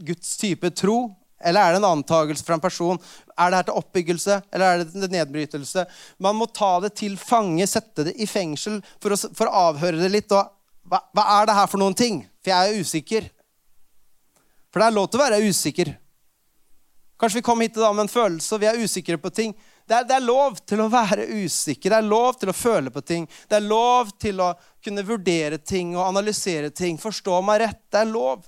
Guds 0.00 0.36
type 0.40 0.70
tro? 0.70 1.12
Eller 1.38 1.62
er 1.62 1.74
det 1.74 1.80
en 1.82 1.92
antakelse 1.92 2.44
fra 2.44 2.56
en 2.56 2.62
person? 2.62 2.98
Er 3.38 3.50
det 3.50 3.60
her 3.60 3.68
til 3.68 3.78
oppbyggelse, 3.78 4.40
eller 4.52 4.66
er 4.66 4.82
det 4.82 4.90
til 4.92 5.12
nedbrytelse? 5.12 5.84
Man 6.18 6.38
må 6.38 6.48
ta 6.50 6.72
det 6.82 6.96
til 6.98 7.14
fange, 7.20 7.66
sette 7.70 8.08
det 8.08 8.16
i 8.18 8.26
fengsel 8.26 8.80
for 8.98 9.14
å, 9.14 9.20
for 9.38 9.46
å 9.46 9.64
avhøre 9.70 10.02
det 10.02 10.10
litt. 10.12 10.34
Og, 10.34 10.50
hva, 10.88 11.02
hva, 11.14 11.26
er 11.38 11.48
det 11.48 11.56
her 11.60 11.70
for 11.70 11.82
noen 11.82 11.96
ting? 11.98 12.24
For 12.42 12.54
jeg 12.54 12.72
er 12.74 12.82
usikker. 12.82 13.30
For 14.72 14.82
det 14.82 14.90
er 14.90 14.98
lov 14.98 15.08
til 15.08 15.20
å 15.20 15.24
være 15.28 15.42
usikker. 15.46 15.94
Kanskje 17.18 17.40
vi 17.40 17.46
kom 17.46 17.62
hit 17.62 17.78
da 17.78 17.90
med 17.92 18.06
en 18.06 18.12
følelse, 18.12 18.52
og 18.54 18.62
vi 18.62 18.68
er 18.70 18.82
usikre 18.82 19.18
på 19.18 19.30
ting. 19.34 19.54
Det 19.88 19.94
er, 19.96 20.04
det 20.06 20.18
er, 20.18 20.26
lov 20.26 20.58
til 20.68 20.82
å 20.84 20.90
være 20.92 21.24
usikker, 21.46 21.90
det 21.90 21.96
er 21.96 22.06
lov 22.06 22.36
til 22.38 22.50
å 22.52 22.54
føle 22.54 22.92
på 22.94 23.02
ting. 23.02 23.24
Det 23.48 23.56
er 23.56 23.64
lov 23.64 24.10
til 24.20 24.42
å 24.44 24.52
kunne 24.84 25.06
vurdere 25.06 25.58
ting 25.58 25.94
og 25.96 26.04
analysere 26.04 26.70
ting. 26.70 26.98
Forstå 27.00 27.40
meg 27.46 27.62
rett. 27.64 27.80
Det 27.90 28.02
er 28.02 28.10
lov. 28.10 28.44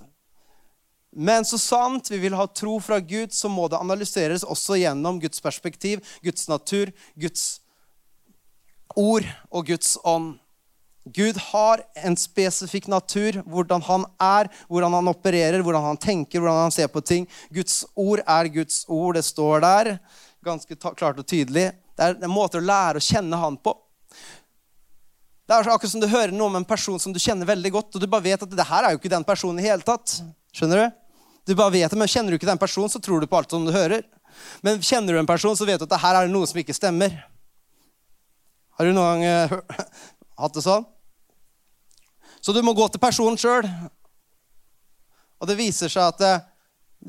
Men 1.10 1.44
så 1.44 1.58
sant 1.58 2.10
vi 2.10 2.20
vil 2.22 2.36
ha 2.38 2.46
tro 2.46 2.76
fra 2.82 3.00
Gud, 3.02 3.32
så 3.34 3.50
må 3.50 3.66
det 3.68 3.80
analyseres 3.80 4.44
også 4.46 4.78
gjennom 4.78 5.18
Guds 5.22 5.42
perspektiv, 5.42 6.04
Guds 6.22 6.46
natur, 6.48 6.92
Guds 7.18 7.60
ord 8.94 9.26
og 9.50 9.66
Guds 9.66 9.96
ånd. 10.06 10.36
Gud 11.10 11.38
har 11.50 11.80
en 11.96 12.14
spesifikk 12.18 12.86
natur, 12.92 13.40
hvordan 13.48 13.82
han 13.86 14.04
er, 14.22 14.50
hvordan 14.68 14.94
han 14.98 15.10
opererer, 15.10 15.62
hvordan 15.64 15.88
han 15.88 16.00
tenker, 16.00 16.38
hvordan 16.38 16.66
han 16.68 16.74
ser 16.74 16.90
på 16.92 17.02
ting. 17.02 17.26
Guds 17.50 17.82
ord 17.98 18.22
er 18.26 18.50
Guds 18.52 18.84
ord. 18.86 19.16
Det 19.16 19.24
står 19.26 19.64
der 19.64 19.94
ganske 20.44 20.76
klart 20.76 21.18
og 21.18 21.26
tydelig. 21.26 21.70
Det 21.96 22.04
er 22.04 22.20
en 22.20 22.32
måte 22.32 22.60
å 22.60 22.64
lære 22.64 23.00
å 23.00 23.04
kjenne 23.04 23.40
han 23.40 23.56
på. 23.58 23.74
Det 25.48 25.56
er 25.56 25.66
akkurat 25.66 25.90
som 25.90 26.02
du 26.04 26.06
hører 26.06 26.30
noe 26.36 26.46
om 26.52 26.60
en 26.60 26.68
person 26.68 27.00
som 27.02 27.12
du 27.12 27.18
kjenner 27.18 27.48
veldig 27.48 27.72
godt, 27.74 27.96
og 27.96 28.02
du 28.02 28.06
bare 28.06 28.28
vet 28.28 28.44
at 28.44 28.52
det 28.54 28.68
her 28.68 28.86
er 28.86 28.94
jo 28.94 29.00
ikke 29.00 29.10
den 29.10 29.26
personen 29.26 29.58
i 29.58 29.66
hele 29.66 29.82
tatt. 29.82 30.20
Skjønner 30.54 30.82
du? 30.82 31.00
Du 31.50 31.56
bare 31.58 31.74
vet 31.74 31.90
det, 31.90 31.98
men 31.98 32.10
Kjenner 32.10 32.32
du 32.32 32.38
ikke 32.38 32.48
den 32.48 32.60
personen, 32.60 32.90
så 32.92 33.00
tror 33.02 33.20
du 33.20 33.28
på 33.30 33.38
alt 33.38 33.50
som 33.50 33.64
du 33.66 33.72
hører. 33.74 34.04
Men 34.64 34.80
kjenner 34.82 35.14
du 35.14 35.20
en 35.20 35.28
person, 35.28 35.56
så 35.56 35.66
vet 35.66 35.80
du 35.80 35.86
at 35.86 35.92
det 35.92 36.02
her 36.02 36.18
er 36.20 36.30
noe 36.30 36.48
som 36.48 36.60
ikke 36.60 36.76
stemmer. 36.76 37.16
Har 38.78 38.86
du 38.86 38.94
noen 38.96 39.24
gang 39.24 39.50
uh, 39.52 39.86
hatt 40.40 40.56
det 40.56 40.64
sånn? 40.64 40.86
Så 42.40 42.54
du 42.56 42.62
må 42.64 42.72
gå 42.76 42.86
til 42.88 43.02
personen 43.02 43.36
sjøl. 43.40 43.66
Og 45.40 45.48
det 45.48 45.58
viser 45.58 45.92
seg 45.92 46.06
at 46.06 46.20
det, 46.20 46.32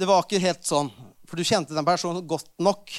det, 0.02 0.08
var 0.10 0.26
ikke 0.26 0.42
helt 0.44 0.66
sånn. 0.68 0.92
For 1.28 1.40
du 1.40 1.48
kjente 1.48 1.76
den 1.76 1.88
personen 1.88 2.26
godt 2.28 2.50
nok. 2.60 2.92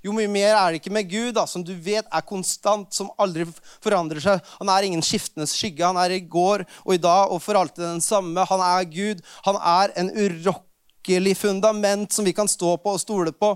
Jo 0.00 0.14
mye 0.16 0.30
mer 0.32 0.54
er 0.54 0.72
det 0.72 0.80
ikke 0.80 0.92
med 0.94 1.08
Gud, 1.10 1.34
da, 1.36 1.44
som 1.48 1.64
du 1.64 1.74
vet 1.76 2.06
er 2.08 2.24
konstant, 2.24 2.88
som 2.96 3.10
aldri 3.20 3.44
forandrer 3.84 4.22
seg. 4.24 4.52
Han 4.62 4.70
er 4.72 4.86
ingen 4.86 5.04
skiftende 5.04 5.48
skygge. 5.48 5.84
Han 5.84 5.98
er 6.00 6.14
i 6.16 6.22
går 6.24 6.64
og 6.86 6.94
i 6.94 7.00
dag 7.00 7.32
og 7.32 7.42
for 7.44 7.58
alltid 7.60 7.84
den 7.84 8.04
samme. 8.04 8.46
Han 8.48 8.64
er 8.64 8.86
Gud. 8.88 9.20
Han 9.44 9.58
er 9.60 9.92
en 10.00 10.08
urokkelig 10.14 11.34
fundament 11.36 12.16
som 12.16 12.24
vi 12.24 12.32
kan 12.36 12.48
stå 12.48 12.78
på 12.80 12.94
og 12.96 13.02
stole 13.02 13.34
på. 13.36 13.52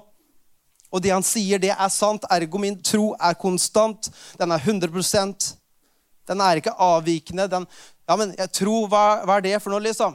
Og 0.94 1.02
det 1.02 1.11
han 1.11 1.24
sier, 1.26 1.59
det 1.59 1.72
er 1.72 1.90
sant. 1.90 2.26
Ergo 2.30 2.61
min 2.61 2.76
tro 2.85 3.14
er 3.16 3.38
konstant. 3.40 4.11
Den 4.38 4.52
er 4.54 4.61
100% 4.61 5.54
Den 6.28 6.40
er 6.40 6.57
ikke 6.57 6.72
avvikende. 6.80 7.48
Den, 7.52 7.66
ja, 8.09 8.16
men 8.16 8.30
jeg 8.38 8.52
tror, 8.57 8.87
hva, 8.88 9.24
hva, 9.24 9.37
er 9.37 9.44
det 9.44 9.59
for 9.61 9.74
noe, 9.74 9.85
liksom? 9.85 10.14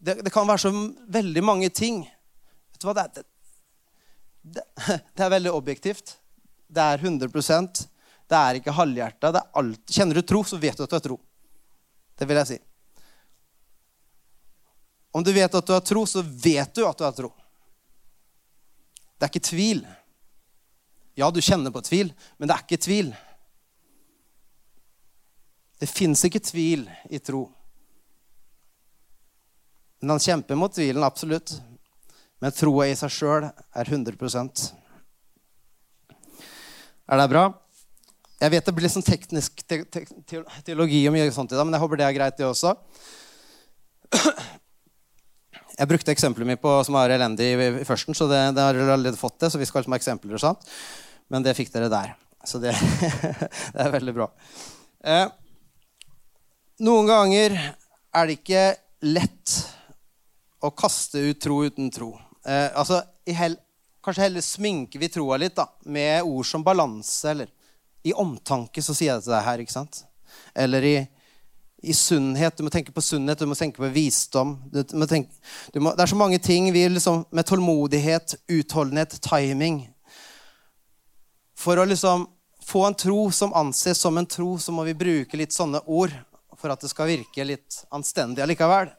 Det, 0.00 0.18
det, 0.24 0.32
kan 0.32 0.48
være 0.48 0.64
så 0.66 0.72
veldig 1.08 1.44
mange 1.44 1.70
ting. 1.72 2.02
Vet 2.72 2.82
du 2.82 2.88
hva? 2.88 2.96
Det, 2.98 3.06
det, 3.14 3.24
det 5.14 5.24
er 5.24 5.32
veldig 5.32 5.52
objektivt. 5.52 6.16
Det 6.70 6.82
er 6.82 6.98
100% 6.98 7.86
Det 8.30 8.38
er 8.38 8.60
ikke 8.60 8.74
halvhjerta. 8.74 9.42
Kjenner 9.90 10.20
du 10.20 10.22
tro, 10.22 10.44
så 10.46 10.58
vet 10.60 10.76
du 10.78 10.84
at 10.84 10.90
du 10.90 10.96
har 10.96 11.06
tro. 11.06 11.16
Det 12.18 12.28
vil 12.28 12.38
jeg 12.38 12.50
si. 12.52 12.58
Om 15.10 15.24
du 15.26 15.32
vet 15.34 15.54
at 15.54 15.66
du 15.66 15.72
har 15.74 15.82
tro, 15.82 16.04
så 16.06 16.22
vet 16.22 16.74
du 16.74 16.84
at 16.86 16.98
du 16.98 17.04
har 17.04 17.16
tro. 17.16 17.32
Det 19.18 19.26
er 19.26 19.32
ikke 19.32 19.48
tvil. 19.50 19.82
Ja, 21.18 21.30
du 21.30 21.40
kjenner 21.42 21.74
på 21.74 21.82
tvil, 21.84 22.12
men 22.38 22.48
det 22.48 22.54
er 22.54 22.62
ikke 22.64 22.80
tvil. 22.80 23.10
Det 25.80 25.88
fins 25.90 26.22
ikke 26.24 26.42
tvil 26.44 26.86
i 27.10 27.18
tro. 27.18 27.46
Men 30.00 30.14
han 30.14 30.22
kjemper 30.22 30.56
mot 30.56 30.72
tvilen, 30.72 31.04
absolutt. 31.04 31.52
Men 32.40 32.54
troa 32.56 32.88
i 32.88 32.96
seg 32.96 33.12
sjøl 33.12 33.46
er 33.46 33.90
100% 33.90 34.62
Er 37.10 37.20
det 37.20 37.28
bra? 37.32 37.44
Jeg 38.40 38.54
vet 38.54 38.64
det 38.64 38.72
blir 38.72 38.86
litt 38.86 38.94
sånn 38.94 39.04
teknisk 39.04 39.60
te 39.68 39.82
te 39.84 40.04
teologi 40.64 41.02
og 41.08 41.12
mye 41.12 41.28
sånt 41.34 41.52
i 41.52 41.58
dag, 41.58 41.66
men 41.68 41.76
jeg 41.76 41.82
håper 41.82 42.00
det 42.00 42.06
er 42.06 42.16
greit, 42.16 42.38
det 42.38 42.46
også. 42.48 42.72
Jeg 45.80 45.88
brukte 45.88 46.12
eksempelet 46.14 46.48
mitt 46.48 46.62
på, 46.62 46.72
som 46.84 46.96
var 46.96 47.12
elendig 47.12 47.50
i, 47.52 47.68
i 47.82 47.84
førsten, 47.88 48.16
så 48.16 48.26
det, 48.30 48.40
det 48.56 48.64
har 48.64 48.80
allerede 48.80 49.20
fått 49.20 49.38
det. 49.40 49.50
så 49.52 49.60
vi 49.60 49.68
skal 49.68 49.84
ha 49.84 49.98
eksempler 49.98 50.38
og 50.38 50.42
sånt. 50.42 50.64
Men 51.28 51.44
det 51.44 51.54
fikk 51.58 51.72
dere 51.72 51.88
der. 51.92 52.14
Så 52.44 52.60
det, 52.60 52.72
det 53.74 53.84
er 53.84 53.92
veldig 53.92 54.16
bra. 54.16 54.30
Eh, 55.04 55.28
noen 56.84 57.08
ganger 57.08 57.56
er 57.60 58.28
det 58.28 58.38
ikke 58.40 58.64
lett 59.04 59.56
å 60.64 60.72
kaste 60.76 61.20
ut 61.28 61.40
tro 61.40 61.62
uten 61.64 61.92
tro. 61.92 62.14
Eh, 62.46 62.68
altså, 62.74 63.02
hel, 63.26 63.58
Kanskje 64.00 64.24
heller 64.24 64.40
sminker 64.40 65.00
vi 65.02 65.10
troa 65.12 65.36
litt 65.36 65.58
da, 65.58 65.66
med 65.84 66.24
ord 66.24 66.46
som 66.48 66.64
balanse. 66.64 67.30
eller 67.30 67.50
I 68.02 68.14
omtanke 68.16 68.80
så 68.82 68.94
sier 68.96 69.12
jeg 69.12 69.20
det 69.20 69.26
til 69.26 69.34
deg 69.34 69.44
her. 69.44 69.64
ikke 69.64 69.76
sant? 69.76 70.04
Eller 70.56 70.86
i 70.88 70.94
i 71.82 71.94
sunnhet. 71.94 72.56
Du 72.56 72.64
må 72.64 72.70
tenke 72.70 72.92
på 72.92 73.02
sunnhet, 73.02 73.38
du 73.38 73.48
må 73.48 73.56
tenke 73.56 73.80
på 73.80 73.88
visdom. 73.92 74.56
Du 74.72 74.84
må 74.98 75.08
tenke, 75.08 75.32
du 75.72 75.80
må, 75.80 75.94
det 75.96 76.04
er 76.04 76.12
så 76.12 76.18
mange 76.18 76.40
ting 76.42 76.68
vi 76.74 76.84
liksom, 76.88 77.24
med 77.30 77.46
tålmodighet, 77.48 78.36
utholdenhet, 78.52 79.16
timing 79.24 79.82
For 81.56 81.80
å 81.80 81.86
liksom 81.88 82.26
få 82.64 82.84
en 82.86 82.96
tro 82.96 83.30
som 83.34 83.54
anses 83.56 84.00
som 84.00 84.18
en 84.18 84.28
tro, 84.28 84.54
så 84.58 84.72
må 84.72 84.84
vi 84.88 84.96
bruke 84.96 85.40
litt 85.40 85.56
sånne 85.56 85.82
ord 85.86 86.14
for 86.60 86.72
at 86.72 86.82
det 86.84 86.90
skal 86.92 87.08
virke 87.08 87.44
litt 87.44 87.82
anstendig 87.92 88.44
allikevel. 88.44 88.92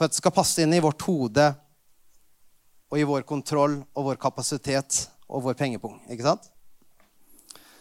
For 0.00 0.08
at 0.08 0.14
det 0.14 0.22
skal 0.22 0.32
passe 0.32 0.64
inn 0.64 0.72
i 0.72 0.80
vårt 0.80 1.04
hode 1.04 1.50
og 2.90 2.96
i 2.96 3.04
vår 3.04 3.28
kontroll 3.28 3.82
og 3.92 4.06
vår 4.08 4.16
kapasitet 4.22 5.04
og 5.28 5.44
vår 5.44 5.58
pengepung. 5.60 6.00
Ikke 6.08 6.24
sant? 6.24 6.48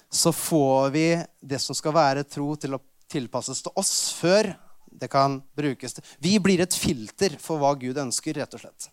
så 0.10 0.32
får 0.34 0.90
vi 0.90 1.24
det 1.40 1.60
som 1.60 1.76
skal 1.76 1.94
være 1.94 2.26
tro, 2.26 2.56
til 2.58 2.76
å 2.76 2.82
tilpasses 3.10 3.62
til 3.62 3.76
oss 3.78 3.94
før 4.18 4.52
det 4.90 5.10
kan 5.12 5.38
brukes 5.58 5.94
til 5.94 6.06
Vi 6.22 6.40
blir 6.42 6.64
et 6.64 6.74
filter 6.74 7.38
for 7.42 7.62
hva 7.62 7.76
Gud 7.78 7.98
ønsker, 7.98 8.34
rett 8.34 8.54
og 8.58 8.64
slett. 8.64 8.90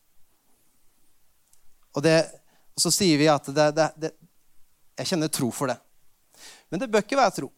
Og, 1.96 2.02
det, 2.04 2.18
og 2.76 2.84
så 2.84 2.92
sier 2.92 3.16
vi 3.18 3.30
at 3.32 3.48
det, 3.48 3.86
det, 3.96 4.12
Jeg 5.00 5.12
kjenner 5.12 5.32
tro 5.32 5.48
for 5.50 5.72
det. 5.72 5.78
Men 6.68 6.82
det 6.82 6.90
bør 6.92 7.04
ikke 7.04 7.16
være 7.16 7.36
tro. 7.38 7.48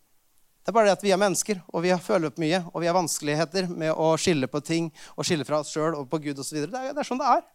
Det 0.69 0.73
er 0.75 0.77
bare 0.77 0.91
det 0.91 0.99
at 0.99 1.05
vi 1.07 1.13
er 1.15 1.17
mennesker, 1.17 1.61
og 1.73 1.81
vi 1.81 1.89
har 1.89 2.01
følt 2.05 2.29
opp 2.29 2.41
mye, 2.43 2.59
og 2.75 2.83
vi 2.83 2.89
har 2.91 2.93
vanskeligheter 2.93 3.71
med 3.73 3.89
å 3.89 4.11
skille 4.21 4.45
på 4.53 4.61
ting 4.61 4.91
og 5.15 5.25
skille 5.25 5.47
fra 5.49 5.63
oss 5.63 5.71
sjøl 5.73 5.95
og 5.97 6.11
på 6.13 6.19
Gud 6.27 6.43
osv. 6.43 6.59
Det, 6.59 6.67
er, 6.69 6.91
det 6.93 7.01
er 7.01 7.09
sånn 7.09 7.23
det 7.23 7.29
er. 7.39 7.47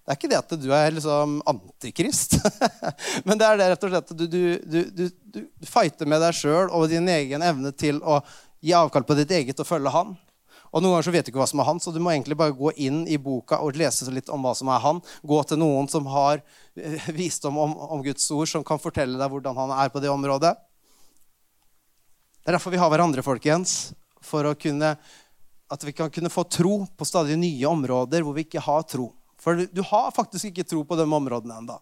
Det 0.00 0.14
er 0.14 0.16
ikke 0.16 0.30
det 0.32 0.38
at 0.38 0.54
du 0.62 0.64
er 0.72 0.94
liksom 0.96 1.34
antikrist, 1.52 2.38
men 3.28 3.36
det 3.36 3.44
er 3.44 3.60
det 3.60 3.66
rett 3.74 3.84
og 3.84 3.92
slett 3.92 4.14
at 4.14 4.22
du, 4.24 4.24
du, 4.24 4.80
du, 4.88 5.04
du, 5.36 5.42
fighter 5.68 6.08
med 6.08 6.24
deg 6.24 6.38
sjøl 6.38 6.72
og 6.72 6.86
din 6.88 7.10
egen 7.12 7.44
evne 7.44 7.74
til 7.76 8.00
å 8.00 8.22
gi 8.64 8.72
avkall 8.78 9.04
på 9.04 9.18
ditt 9.20 9.36
eget 9.36 9.60
og 9.60 9.68
følge 9.68 9.92
Han. 9.98 10.16
Og 10.70 10.80
Noen 10.80 10.96
ganger 10.96 11.10
så 11.10 11.14
vet 11.18 11.28
du 11.28 11.34
ikke 11.34 11.42
hva 11.42 11.50
som 11.50 11.60
er 11.60 11.68
han, 11.68 11.84
så 11.84 11.92
du 11.92 12.00
må 12.00 12.14
egentlig 12.14 12.40
bare 12.40 12.56
gå 12.56 12.72
inn 12.80 13.02
i 13.04 13.20
boka 13.20 13.60
og 13.60 13.76
lese 13.76 14.08
litt 14.14 14.32
om 14.32 14.48
hva 14.48 14.56
som 14.56 14.72
er 14.72 14.80
han. 14.80 15.04
Gå 15.26 15.44
til 15.50 15.60
noen 15.60 15.92
som 15.92 16.08
har 16.08 16.40
eh, 16.78 17.08
visdom 17.12 17.60
om, 17.60 17.76
om 17.98 18.04
Guds 18.06 18.30
ord, 18.32 18.48
som 18.48 18.64
kan 18.64 18.80
fortelle 18.80 19.20
deg 19.20 19.32
hvordan 19.34 19.58
han 19.58 19.76
er 19.82 19.92
på 19.92 20.00
det 20.00 20.08
området. 20.14 20.54
Det 22.40 22.50
er 22.50 22.56
derfor 22.56 22.72
vi 22.72 22.80
har 22.80 22.90
hverandre, 22.92 23.22
folkens. 23.24 23.92
For 24.24 24.46
kunne, 24.60 24.94
at 25.70 25.84
vi 25.84 25.92
kan 25.96 26.10
kunne 26.12 26.32
få 26.32 26.44
tro 26.44 26.74
på 26.96 27.08
stadig 27.08 27.36
nye 27.40 27.68
områder 27.68 28.24
hvor 28.24 28.36
vi 28.36 28.44
ikke 28.46 28.62
har 28.64 28.84
tro. 28.88 29.10
For 29.40 29.56
du, 29.56 29.66
du 29.72 29.82
har 29.86 30.10
faktisk 30.12 30.50
ikke 30.50 30.66
tro 30.68 30.82
på 30.84 30.96
de 30.96 31.04
områdene 31.04 31.56
ennå. 31.62 31.78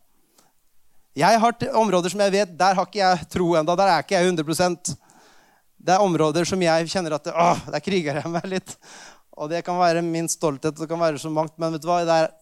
Jeg 1.19 1.41
har 1.43 1.55
områder 1.75 2.13
som 2.13 2.21
jeg 2.23 2.35
vet 2.35 2.59
der 2.59 2.77
har 2.79 2.87
ikke 2.87 3.01
jeg 3.01 3.29
tro 3.33 3.53
ennå. 3.59 3.75
Der 3.79 3.91
er 3.91 4.05
ikke 4.05 4.19
jeg 4.19 4.31
100 4.31 4.97
det 5.79 5.95
er 5.95 6.03
områder 6.03 6.47
som 6.47 6.63
jeg 6.63 6.89
kjenner 6.91 7.15
at 7.17 7.29
åh, 7.31 7.61
der 7.71 7.83
kriger 7.83 8.19
jeg 8.19 8.31
meg 8.31 8.47
litt. 8.51 8.75
Og 9.39 9.51
det 9.51 9.63
kan 9.67 9.79
være 9.79 10.03
min 10.03 10.27
stolthet, 10.31 10.75
det 10.75 10.89
kan 10.91 10.99
være 10.99 11.21
så 11.23 11.31
mangt, 11.31 11.55
men 11.57 11.77
vet 11.77 11.85
du 11.85 11.87
hva? 11.87 12.01
Der, 12.07 12.33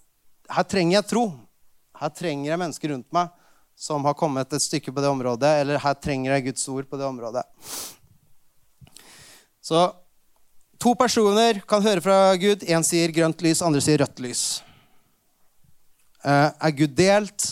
her 0.49 0.65
trenger 0.65 0.97
jeg 0.97 1.09
tro. 1.11 1.27
Her 2.01 2.13
trenger 2.17 2.49
jeg 2.51 2.61
mennesker 2.63 2.93
rundt 2.95 3.09
meg 3.13 3.29
som 3.77 4.09
har 4.09 4.17
kommet 4.17 4.53
et 4.57 4.65
stykke 4.65 4.89
på 4.89 5.03
det 5.05 5.11
området, 5.13 5.51
eller 5.61 5.81
her 5.83 5.97
trenger 6.01 6.33
jeg 6.33 6.47
Guds 6.47 6.65
ord 6.73 6.89
på 6.89 6.97
det 6.97 7.05
området. 7.05 7.45
Så 9.67 9.83
to 10.79 10.93
personer 10.99 11.59
kan 11.67 11.83
høre 11.83 12.03
fra 12.05 12.19
Gud. 12.39 12.63
Én 12.71 12.85
sier 12.87 13.11
grønt 13.15 13.41
lys, 13.43 13.65
andre 13.67 13.83
sier 13.83 13.99
rødt 13.99 14.21
lys. 14.23 14.43
Eh, 16.23 16.51
er 16.51 16.77
Gud 16.79 16.95
delt? 16.95 17.49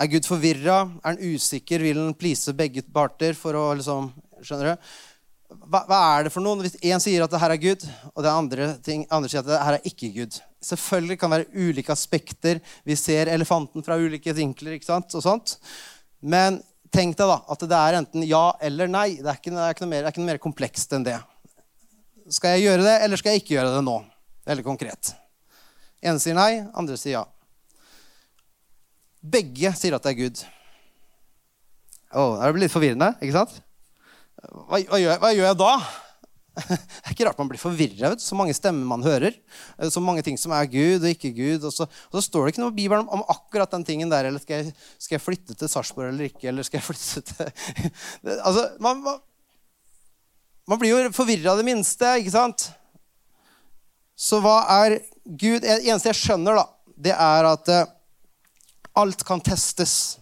Er 0.00 0.10
Gud 0.10 0.26
forvirra? 0.26 0.80
Er 1.04 1.12
han 1.12 1.20
usikker? 1.22 1.84
Vil 1.84 2.00
han 2.00 2.16
please 2.18 2.54
begge 2.56 2.82
parter 2.82 3.38
for 3.38 3.58
å 3.58 3.70
liksom 3.78 4.10
Skjønner 4.40 4.70
du? 4.70 4.92
Hva, 5.68 5.82
hva 5.84 5.98
er 6.14 6.24
det 6.24 6.30
for 6.32 6.40
noen? 6.40 6.62
Hvis 6.64 6.78
én 6.80 7.02
sier 7.02 7.20
at 7.20 7.32
det 7.32 7.40
her 7.42 7.52
er 7.52 7.60
Gud, 7.60 7.82
og 8.14 8.24
det 8.24 8.30
andre, 8.32 8.68
ting, 8.86 9.02
andre 9.12 9.28
sier 9.28 9.42
at 9.42 9.50
det 9.50 9.58
her 9.60 9.76
er 9.76 9.88
ikke 9.90 10.08
Gud. 10.14 10.38
Selvfølgelig 10.64 11.18
kan 11.20 11.34
det 11.34 11.40
være 11.42 11.66
ulike 11.68 11.92
aspekter. 11.92 12.62
Vi 12.88 12.96
ser 12.96 13.28
elefanten 13.28 13.84
fra 13.84 13.98
ulike 14.00 14.32
vinkler. 14.32 14.78
ikke 14.78 14.88
sant? 14.88 15.12
Og 15.12 15.26
sånt. 15.26 15.58
Men 16.24 16.62
tenk 16.94 17.16
deg 17.18 17.30
da, 17.30 17.38
at 17.50 17.66
det 17.70 17.80
er 17.80 17.98
enten 18.00 18.24
ja 18.26 18.44
eller 18.66 18.90
nei. 18.90 19.08
Det 19.20 19.28
er 19.30 19.38
ikke, 19.38 19.52
det 19.54 19.64
er 19.64 19.76
ikke, 19.76 19.90
mer, 19.90 20.04
er 20.04 20.12
ikke 20.12 20.22
noe 20.22 20.30
mer 20.32 20.42
komplekst 20.42 20.94
enn 20.96 21.06
det. 21.06 21.18
Skal 22.30 22.56
jeg 22.56 22.68
gjøre 22.68 22.86
det, 22.86 22.96
eller 23.04 23.20
skal 23.20 23.34
jeg 23.34 23.42
ikke 23.42 23.56
gjøre 23.56 23.74
det 23.76 23.82
nå? 23.86 23.96
Veldig 24.50 24.66
konkret. 24.66 25.12
Ene 26.00 26.22
sier 26.22 26.36
nei, 26.38 26.62
andre 26.78 26.96
sier 26.98 27.18
ja. 27.18 27.24
Begge 29.20 29.74
sier 29.76 29.96
at 29.96 30.06
det 30.06 30.14
er 30.14 30.20
Gud. 30.20 30.44
Oh, 32.10 32.38
det 32.40 32.54
blir 32.54 32.64
litt 32.64 32.72
forvirrende, 32.72 33.12
ikke 33.20 33.36
sant? 33.36 33.58
Hva, 34.40 34.80
hva, 34.80 34.98
gjør, 34.98 35.18
hva 35.20 35.32
gjør, 35.34 35.46
jeg 35.50 35.58
da? 35.60 35.74
Det 36.56 36.76
er 36.76 37.14
ikke 37.14 37.26
rart 37.28 37.38
man 37.40 37.48
blir 37.50 37.60
forvirra. 37.60 38.10
Så 38.20 38.36
mange 38.38 38.54
stemmer 38.56 38.86
man 38.88 39.04
hører. 39.06 39.36
Så 39.92 40.02
mange 40.02 40.22
ting 40.26 40.38
som 40.40 40.52
er 40.56 40.68
Gud 40.70 41.04
og 41.04 41.08
ikke 41.12 41.32
Gud. 41.36 41.64
Og 41.68 41.72
så, 41.74 41.86
og 41.86 42.18
så 42.18 42.24
står 42.26 42.46
det 42.46 42.54
ikke 42.54 42.64
noe 42.64 42.74
i 42.74 42.78
Bibelen 42.80 43.08
om, 43.08 43.22
akkurat 43.30 43.70
den 43.76 43.86
tingen 43.86 44.10
der. 44.10 44.28
Eller 44.28 44.42
skal 44.42 44.60
jeg, 44.60 44.74
skal 44.98 45.16
jeg 45.16 45.24
flytte 45.24 45.56
til 45.56 45.70
Sarpsborg 45.70 46.10
eller 46.10 46.30
ikke? 46.30 46.48
Eller 46.50 46.66
skal 46.66 46.80
jeg 46.80 46.88
flytte 46.88 47.24
til 47.30 47.52
Altså, 48.46 48.66
man, 48.82 49.02
man, 49.06 49.22
man 50.70 50.82
blir 50.82 50.94
jo 50.94 51.14
forvirra 51.16 51.56
det 51.58 51.66
minste, 51.66 52.16
ikke 52.20 52.34
sant? 52.34 52.70
Så 54.20 54.42
hva 54.44 54.58
er 54.82 54.98
Gud? 55.24 55.62
Det 55.64 55.80
eneste 55.80 56.10
jeg 56.10 56.20
skjønner, 56.20 56.60
da, 56.60 56.66
det 57.08 57.14
er 57.16 57.48
at 57.54 57.72
eh, 57.72 57.96
Alt 59.00 59.22
kan 59.24 59.40
testes. 59.40 60.18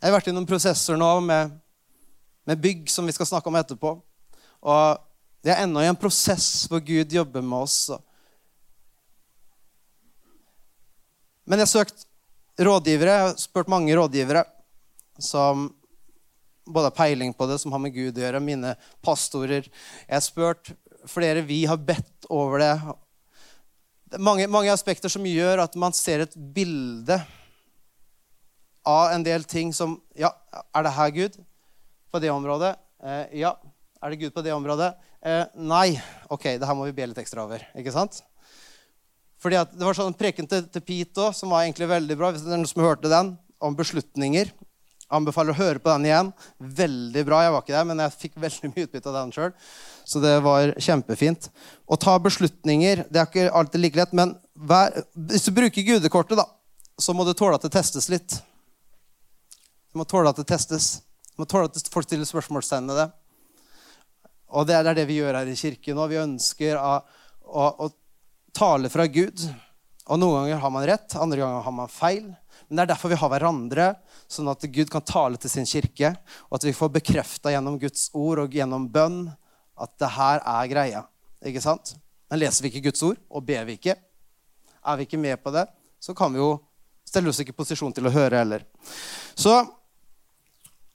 Jeg 0.00 0.08
har 0.08 0.14
vært 0.16 0.30
i 0.30 0.32
noen 0.32 0.48
prosesser 0.48 0.96
nå 0.98 1.10
med, 1.22 1.52
med 2.48 2.60
bygg 2.64 2.88
som 2.90 3.04
vi 3.06 3.12
skal 3.14 3.28
snakke 3.28 3.52
om 3.52 3.58
etterpå. 3.60 3.92
Og 4.64 4.98
det 5.44 5.52
er 5.52 5.62
ennå 5.66 5.82
i 5.84 5.90
en 5.90 6.00
prosess 6.00 6.64
hvor 6.70 6.80
Gud 6.80 7.12
jobber 7.12 7.44
med 7.44 7.66
oss. 7.66 7.78
Men 11.44 11.60
jeg 11.60 11.68
har 11.68 11.72
søkt 11.72 12.06
rådgivere, 12.64 13.14
jeg 13.14 13.26
har 13.26 13.40
spurt 13.40 13.68
mange 13.68 13.96
rådgivere 13.96 14.44
som 15.20 15.68
både 16.64 16.88
har 16.88 16.96
peiling 16.96 17.34
på 17.36 17.46
det, 17.46 17.58
som 17.60 17.72
har 17.72 17.82
med 17.82 17.92
Gud 17.92 18.16
å 18.16 18.24
gjøre. 18.24 18.40
Mine 18.40 18.72
pastorer. 19.04 19.68
Jeg 20.06 20.14
har 20.14 20.24
spurt 20.24 20.72
flere. 21.10 21.44
Vi 21.44 21.64
har 21.68 21.76
bedt 21.76 22.28
over 22.32 22.62
det 22.62 22.74
Det 24.14 24.20
mange, 24.20 24.46
mange, 24.46 24.72
aspekter 24.72 25.10
som 25.10 25.26
gjør 25.26 25.64
at 25.64 25.74
man 25.76 25.92
ser 25.92 26.22
et 26.22 26.34
bilde 26.36 27.18
av 28.86 29.12
en 29.12 29.24
del 29.24 29.44
ting 29.44 29.72
som 29.72 30.00
Ja, 30.16 30.30
er 30.72 30.82
det 30.86 30.92
her 30.94 31.10
Gud 31.10 31.38
på 32.12 32.20
det 32.22 32.30
området? 32.30 32.76
Eh, 33.02 33.40
ja. 33.40 33.56
Er 34.04 34.12
det 34.12 34.20
Gud 34.20 34.34
på 34.34 34.42
det 34.44 34.52
området? 34.52 34.90
Eh, 35.24 35.46
nei. 35.56 35.94
Ok, 36.28 36.42
det 36.60 36.66
her 36.68 36.76
må 36.76 36.84
vi 36.84 36.92
be 36.92 37.06
litt 37.08 37.20
ekstra 37.22 37.46
over. 37.46 37.62
ikke 37.72 37.92
sant? 37.94 38.18
Fordi 39.40 39.56
at 39.56 39.72
Det 39.72 39.80
var 39.80 39.96
sånn 39.96 40.16
preken 40.16 40.48
til, 40.48 40.66
til 40.68 40.84
Pete 40.84 41.30
som 41.32 41.54
var 41.54 41.64
egentlig 41.64 41.88
veldig 41.88 42.16
bra. 42.20 42.30
hvis 42.30 42.44
det 42.44 42.52
er 42.52 42.60
noen 42.60 42.68
som 42.68 42.84
hørte 42.84 43.08
den, 43.08 43.38
Om 43.64 43.76
beslutninger. 43.78 44.52
Anbefaler 45.08 45.54
å 45.54 45.56
høre 45.56 45.80
på 45.80 45.88
den 45.88 46.04
igjen. 46.10 46.32
Veldig 46.60 47.24
bra. 47.24 47.40
Jeg 47.46 47.52
var 47.54 47.64
ikke 47.64 47.76
der, 47.78 47.88
men 47.88 48.04
jeg 48.04 48.16
fikk 48.18 48.36
veldig 48.44 48.72
mye 48.74 48.84
utbytte 48.84 49.08
av 49.08 49.16
den 49.22 49.32
sjøl. 49.32 49.56
Så 50.04 50.20
det 50.20 50.34
var 50.44 50.74
kjempefint. 50.76 51.48
Å 51.88 51.96
ta 51.96 52.18
beslutninger 52.20 53.06
det 53.08 53.22
er 53.22 53.30
ikke 53.30 53.48
alltid 53.56 53.80
like 53.80 54.02
lett, 54.02 54.12
men 54.12 54.36
vær, 54.52 55.00
hvis 55.16 55.48
du 55.48 55.54
bruker 55.56 55.88
gudekortet, 55.88 56.36
da, 56.36 56.44
så 57.00 57.16
må 57.16 57.24
du 57.24 57.32
tåle 57.32 57.56
at 57.56 57.64
det 57.64 57.72
testes 57.72 58.12
litt. 58.12 58.36
Du 59.88 59.96
må 59.96 60.04
tåle 60.04 60.28
at 60.28 60.36
det 60.36 60.50
testes. 60.52 60.98
Du 61.32 61.40
må 61.40 61.48
tåle 61.48 61.72
at 61.72 61.88
folk 61.88 62.04
stiller 62.04 62.28
spørsmålstegn 62.28 62.92
ved 62.92 63.06
det. 63.06 63.12
Og 64.54 64.66
det 64.68 64.76
er 64.78 64.94
det 64.94 65.06
vi 65.08 65.18
gjør 65.18 65.40
her 65.40 65.50
i 65.50 65.58
kirken 65.58 65.98
nå. 65.98 66.06
Vi 66.10 66.20
ønsker 66.22 66.78
å, 66.78 66.94
å, 67.42 67.68
å 67.84 67.88
tale 68.54 68.90
fra 68.92 69.06
Gud. 69.10 69.42
Og 70.04 70.20
noen 70.20 70.44
ganger 70.44 70.60
har 70.62 70.72
man 70.72 70.86
rett, 70.86 71.16
andre 71.18 71.40
ganger 71.40 71.64
har 71.64 71.74
man 71.74 71.90
feil. 71.90 72.28
Men 72.68 72.76
det 72.78 72.84
er 72.84 72.92
derfor 72.92 73.12
vi 73.12 73.18
har 73.18 73.32
hverandre, 73.32 73.88
sånn 74.30 74.50
at 74.52 74.66
Gud 74.72 74.92
kan 74.92 75.04
tale 75.04 75.40
til 75.40 75.52
sin 75.52 75.68
kirke, 75.68 76.12
og 76.48 76.58
at 76.58 76.66
vi 76.68 76.74
får 76.76 76.92
bekrefta 76.94 77.52
gjennom 77.52 77.78
Guds 77.82 78.08
ord 78.16 78.44
og 78.44 78.54
gjennom 78.56 78.86
bønn 78.92 79.26
at 79.80 79.92
det 80.00 80.10
her 80.14 80.40
er 80.40 80.70
greia. 80.70 81.02
Ikke 81.44 81.62
sant? 81.64 81.96
Men 82.30 82.40
leser 82.40 82.64
vi 82.64 82.72
ikke 82.72 82.88
Guds 82.88 83.02
ord, 83.04 83.18
og 83.28 83.44
ber 83.46 83.66
vi 83.68 83.76
ikke, 83.78 83.96
er 84.84 85.00
vi 85.00 85.08
ikke 85.08 85.20
med 85.20 85.40
på 85.42 85.52
det, 85.54 85.66
så 86.00 86.14
kan 86.16 86.32
vi 86.32 86.40
jo 86.40 86.52
stelle 87.08 87.30
oss 87.30 87.40
ikke 87.40 87.54
i 87.54 87.58
posisjon 87.58 87.92
til 87.94 88.08
å 88.08 88.12
høre 88.14 88.40
heller. 88.40 88.64
Så 89.36 89.52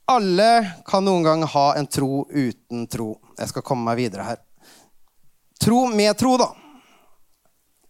alle 0.10 0.50
kan 0.88 1.06
noen 1.06 1.24
gang 1.24 1.44
ha 1.46 1.68
en 1.78 1.88
tro 1.88 2.24
uten 2.30 2.88
tro. 2.90 3.14
Jeg 3.38 3.52
skal 3.52 3.66
komme 3.66 3.86
meg 3.86 4.00
videre 4.02 4.26
her. 4.26 4.42
Tro 5.62 5.86
med 5.92 6.18
tro, 6.18 6.34
da. 6.40 6.50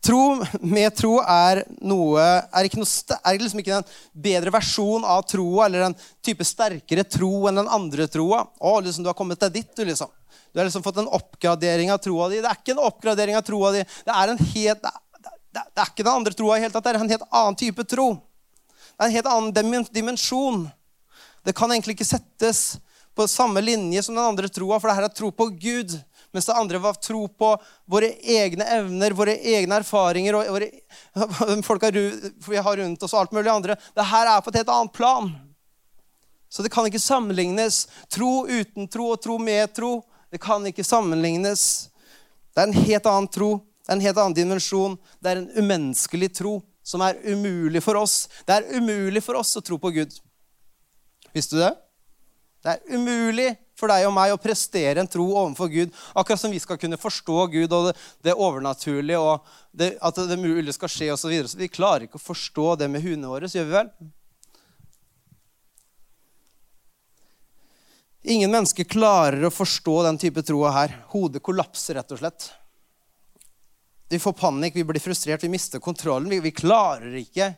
Tro 0.04 0.22
med 0.64 0.96
tro 0.96 1.18
er 1.20 1.60
noe 1.84 2.22
Er, 2.24 2.68
ikke, 2.70 2.80
noe, 2.80 3.18
er 3.20 3.36
liksom 3.36 3.60
ikke 3.60 3.82
en 3.82 3.90
bedre 4.16 4.54
versjon 4.56 5.04
av 5.04 5.26
troa 5.28 5.66
eller 5.68 5.90
en 5.90 5.96
type 6.24 6.46
sterkere 6.48 7.04
tro 7.04 7.50
enn 7.50 7.60
den 7.60 7.72
andre 7.72 8.08
troa. 8.12 8.46
Å, 8.60 8.80
liksom, 8.84 9.06
du 9.06 9.12
har 9.12 9.18
kommet 9.20 9.42
deg 9.44 9.60
ditt, 9.60 9.74
du, 9.76 9.84
liksom. 9.88 10.12
Du 10.52 10.60
har 10.60 10.68
liksom 10.68 10.84
fått 10.84 11.02
en 11.04 11.12
oppgradering 11.20 11.92
av 11.94 12.02
troa 12.04 12.30
di. 12.32 12.40
Det 12.42 12.50
er 12.50 12.60
ikke 12.62 12.76
en 12.76 12.88
oppgradering 12.88 13.38
av 13.38 13.46
troa 13.48 13.74
di. 13.76 13.86
Det 14.08 14.16
er, 14.16 14.34
en 14.34 14.44
helt, 14.56 14.88
det, 14.88 15.32
det, 15.52 15.68
det 15.68 15.84
er 15.84 15.94
ikke 15.94 16.08
den 16.08 16.16
andre 16.16 16.36
troa 16.36 16.58
i 16.58 16.66
hele 16.66 16.74
tatt. 16.74 16.88
Det 16.88 16.94
er 16.96 17.00
en 17.00 17.14
helt 17.16 17.30
annen 17.30 17.60
type 17.60 17.88
tro. 17.92 18.10
Det 18.90 19.06
er 19.06 19.08
en 19.08 19.18
helt 19.20 19.32
annen 19.36 19.88
dimensjon. 19.94 20.68
Det 21.46 21.56
kan 21.58 21.72
egentlig 21.72 21.98
ikke 21.98 22.08
settes 22.08 22.80
på 23.16 23.28
samme 23.28 23.62
linje 23.62 24.04
som 24.04 24.16
den 24.16 24.24
andre 24.24 24.50
troa, 24.52 24.80
for 24.80 24.90
det 24.90 24.98
her 24.98 25.08
er 25.10 25.16
tro 25.16 25.32
på 25.32 25.50
Gud. 25.60 25.96
Mens 26.32 26.46
det 26.46 26.56
andre 26.56 26.80
var 26.80 27.00
tro 27.02 27.26
på 27.28 27.50
våre 27.90 28.12
egne 28.22 28.68
evner, 28.78 29.16
våre 29.18 29.34
egne 29.36 29.80
erfaringer 29.82 30.38
og 30.38 30.52
våre, 30.54 30.70
folka 31.66 31.90
vi 31.92 32.62
har 32.62 32.78
rundt 32.78 33.04
oss 33.04 33.16
og 33.16 33.24
alt 33.24 33.34
mulig 33.36 33.52
andre. 33.52 33.80
Det 33.98 34.06
her 34.12 34.30
er 34.30 34.44
på 34.46 34.54
et 34.54 34.62
helt 34.62 34.74
annet 34.76 34.94
plan. 34.96 35.32
Så 36.50 36.64
det 36.66 36.72
kan 36.74 36.86
ikke 36.86 37.02
sammenlignes. 37.02 37.88
Tro 38.10 38.46
uten 38.50 38.88
tro 38.90 39.12
og 39.14 39.22
tro 39.22 39.38
med 39.42 39.74
tro 39.74 40.00
det 40.30 40.38
kan 40.38 40.66
ikke 40.68 40.86
sammenlignes. 40.86 41.90
Det 42.54 42.62
er 42.62 42.70
en 42.70 42.86
helt 42.86 43.10
annen 43.10 43.30
tro. 43.34 43.56
Det 43.58 43.94
er 43.94 43.98
en 43.98 44.06
helt 44.06 44.20
annen 44.22 44.38
dimensjon. 44.38 44.98
Det 45.18 45.32
er 45.32 45.42
en 45.42 45.52
umenneskelig 45.58 46.32
tro 46.38 46.60
som 46.86 47.02
er 47.06 47.18
umulig 47.26 47.82
for 47.86 47.98
oss. 47.98 48.28
Det 48.46 48.60
er 48.60 48.78
umulig 48.78 49.24
for 49.26 49.40
oss 49.40 49.56
å 49.58 49.64
tro 49.66 49.80
på 49.82 49.92
Gud. 49.96 50.14
Visste 51.36 51.58
du 51.58 51.64
det? 51.64 51.74
Det 52.60 52.76
er 52.76 52.96
umulig 52.98 53.54
for 53.80 53.88
deg 53.92 54.06
og 54.10 54.14
meg 54.18 54.34
å 54.34 54.42
prestere 54.42 55.00
en 55.00 55.08
tro 55.08 55.26
overfor 55.32 55.72
Gud. 55.72 55.94
Akkurat 56.12 56.42
som 56.42 56.52
vi 56.52 56.60
skal 56.60 56.80
kunne 56.82 57.00
forstå 57.00 57.46
Gud 57.54 57.76
og 57.76 57.90
det, 57.90 57.94
det 58.28 58.36
overnaturlige 58.36 59.20
og 59.24 59.48
det, 59.72 59.94
at 60.04 60.20
det 60.28 60.40
mulige 60.40 60.76
skal 60.76 60.92
skje 60.92 61.12
osv. 61.14 61.24
Så 61.24 61.32
videre. 61.32 61.52
så 61.52 61.60
vi 61.62 61.72
klarer 61.72 62.08
ikke 62.08 62.20
å 62.20 62.26
forstå 62.26 62.74
det 62.82 62.90
med 62.92 63.06
huene 63.06 63.32
våre, 63.32 63.48
gjør 63.48 63.70
vi 63.70 63.78
vel? 63.78 63.92
Ingen 68.36 68.52
mennesker 68.52 68.84
klarer 68.84 69.46
å 69.48 69.54
forstå 69.54 70.02
den 70.10 70.20
type 70.20 70.44
troa 70.44 70.74
her. 70.76 70.98
Hodet 71.14 71.40
kollapser, 71.46 71.96
rett 71.96 72.12
og 72.12 72.20
slett. 72.20 72.50
Vi 74.12 74.20
får 74.20 74.36
panikk, 74.36 74.76
vi 74.76 74.84
blir 74.84 75.00
frustrert, 75.00 75.46
vi 75.46 75.54
mister 75.54 75.80
kontrollen. 75.80 76.28
Vi, 76.34 76.42
vi 76.44 76.52
klarer 76.52 77.16
ikke 77.22 77.54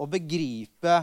å 0.00 0.08
begripe 0.10 0.98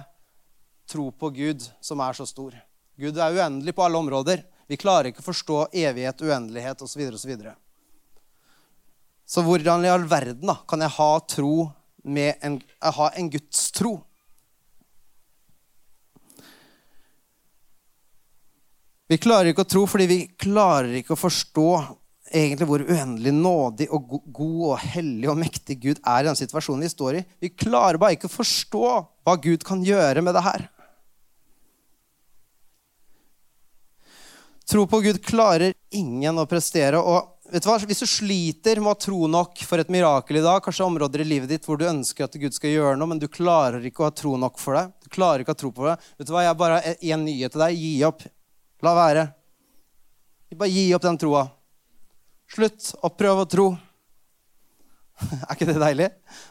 tro 0.90 1.10
på 1.12 1.30
Gud, 1.36 1.64
som 1.82 2.02
er 2.04 2.18
så 2.18 2.26
stor. 2.28 2.56
Gud 2.98 3.18
er 3.20 3.36
uendelig 3.36 3.76
på 3.76 3.84
alle 3.86 4.00
områder. 4.02 4.44
Vi 4.68 4.80
klarer 4.80 5.12
ikke 5.12 5.24
å 5.24 5.30
forstå 5.30 5.60
evighet, 5.72 6.24
uendelighet 6.24 6.82
osv. 6.84 7.04
Så, 7.14 7.28
videre, 7.30 7.54
og 7.54 7.60
så, 9.28 9.40
så 9.40 9.46
hvordan 9.46 9.86
i 9.86 9.92
all 9.92 10.08
verden 10.10 10.50
da, 10.50 10.58
kan 10.68 10.84
jeg 10.84 10.96
ha 10.98 11.12
tro 11.30 11.70
med 12.08 12.44
en, 12.44 12.60
ha 12.82 13.10
en 13.16 13.32
Guds 13.32 13.70
tro? 13.76 13.98
Vi 19.08 19.20
klarer 19.24 19.54
ikke 19.54 19.64
å 19.64 19.72
tro 19.72 19.86
fordi 19.88 20.08
vi 20.10 20.20
klarer 20.36 20.98
ikke 21.00 21.16
å 21.16 21.20
forstå 21.20 21.70
egentlig 22.28 22.68
hvor 22.68 22.84
uendelig 22.84 23.32
nådig 23.32 23.88
og 23.96 24.18
god 24.36 24.64
og 24.74 24.82
hellig 24.84 25.30
og 25.32 25.38
mektig 25.40 25.78
Gud 25.86 26.02
er 26.02 26.26
i 26.26 26.28
den 26.28 26.40
situasjonen 26.40 26.84
vi 26.84 26.92
står 26.92 27.20
i. 27.20 27.22
Vi 27.40 27.54
klarer 27.56 28.00
bare 28.02 28.18
ikke 28.18 28.28
å 28.28 28.34
forstå 28.34 28.90
hva 29.24 29.38
Gud 29.44 29.64
kan 29.68 29.84
gjøre 29.86 30.24
med 30.26 30.36
det 30.36 30.44
her. 30.44 30.68
Tro 34.68 34.84
på 34.88 35.00
Gud 35.00 35.22
klarer 35.24 35.74
ingen 35.96 36.40
å 36.40 36.44
prestere. 36.46 37.00
og 37.00 37.40
vet 37.48 37.64
du 37.64 37.70
hva? 37.70 37.78
Hvis 37.88 38.02
du 38.04 38.08
sliter 38.10 38.82
med 38.84 38.92
å 38.92 39.00
tro 39.00 39.28
nok 39.32 39.62
for 39.64 39.80
et 39.80 39.92
mirakel 39.94 40.42
i 40.42 40.44
dag, 40.44 40.60
kanskje 40.64 40.84
områder 40.84 41.22
i 41.24 41.28
livet 41.28 41.54
ditt 41.54 41.68
hvor 41.68 41.80
du 41.80 41.86
ønsker 41.88 42.26
at 42.26 42.34
Gud 42.36 42.52
skal 42.52 42.74
gjøre 42.74 42.98
noe, 43.00 43.08
men 43.08 43.22
du 43.22 43.30
klarer 43.32 43.86
ikke 43.88 44.04
å 44.04 44.10
ha 44.10 44.12
tro 44.12 44.34
nok 44.36 44.58
for 44.60 44.76
det, 44.76 44.90
du 45.06 45.08
klarer 45.14 45.46
ikke 45.46 45.54
å 45.54 45.56
ha 45.56 45.62
tro 45.62 45.70
på 45.72 45.86
det, 45.88 45.94
vet 46.20 46.28
du 46.28 46.34
hva? 46.36 46.44
Jeg 46.44 46.58
bare 46.60 46.80
har 46.84 47.00
én 47.00 47.24
nyhet 47.24 47.56
til 47.56 47.64
deg. 47.64 47.78
Gi 47.80 47.94
opp. 48.10 48.26
La 48.84 48.94
være. 48.98 49.24
Bare 50.60 50.74
gi 50.74 50.84
opp 50.98 51.06
den 51.06 51.20
troa. 51.22 51.46
Slutt 52.52 52.90
å 53.00 53.12
prøve 53.16 53.46
å 53.46 53.50
tro. 53.52 53.68
Er 55.48 55.54
ikke 55.56 55.70
det 55.70 55.78
deilig? 55.80 56.10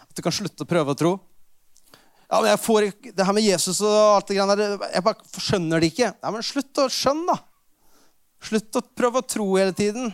At 0.08 0.16
du 0.16 0.22
kan 0.24 0.34
slutte 0.34 0.64
å 0.64 0.70
prøve 0.70 0.94
å 0.94 0.98
tro. 0.98 1.12
Ja, 2.30 2.40
men 2.40 2.48
jeg 2.48 2.62
får 2.64 2.88
Det 3.12 3.26
her 3.28 3.36
med 3.36 3.44
Jesus 3.44 3.82
og 3.84 3.92
alt 3.92 4.32
det 4.32 4.38
greiene 4.38 4.56
der, 4.56 4.88
jeg 4.96 5.04
bare 5.04 5.44
skjønner 5.44 5.84
det 5.84 5.92
ikke. 5.92 6.10
Ja, 6.16 6.32
men 6.32 6.48
slutt 6.48 6.80
å 6.80 6.88
skjønne, 6.88 7.36
da. 7.36 7.55
Slutt 8.46 8.78
å 8.78 8.84
prøve 8.94 9.22
å 9.22 9.26
tro 9.26 9.46
hele 9.56 9.74
tiden. 9.76 10.12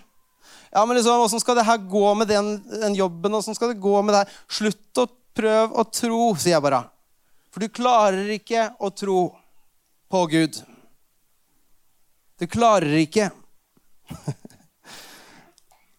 Ja, 0.73 0.87
men 0.87 0.97
liksom, 0.97 1.21
Åssen 1.21 1.41
skal 1.43 1.59
det 1.59 1.67
her 1.69 1.81
gå 1.85 2.07
med 2.17 2.31
den, 2.33 2.55
den 2.81 2.97
jobben? 2.97 3.35
Åssen 3.37 3.57
skal 3.57 3.75
det 3.75 3.83
gå 3.83 3.95
med 4.03 4.15
det 4.15 4.23
her? 4.23 4.37
Slutt 4.49 5.01
å 5.03 5.07
prøve 5.37 5.81
å 5.81 5.85
tro, 5.85 6.21
sier 6.41 6.57
jeg 6.57 6.65
bare. 6.65 6.81
For 7.53 7.61
du 7.61 7.69
klarer 7.69 8.31
ikke 8.33 8.71
å 8.81 8.89
tro 8.97 9.19
på 10.13 10.23
Gud. 10.33 10.63
Du 12.41 12.47
klarer 12.49 12.97
ikke. 13.03 13.29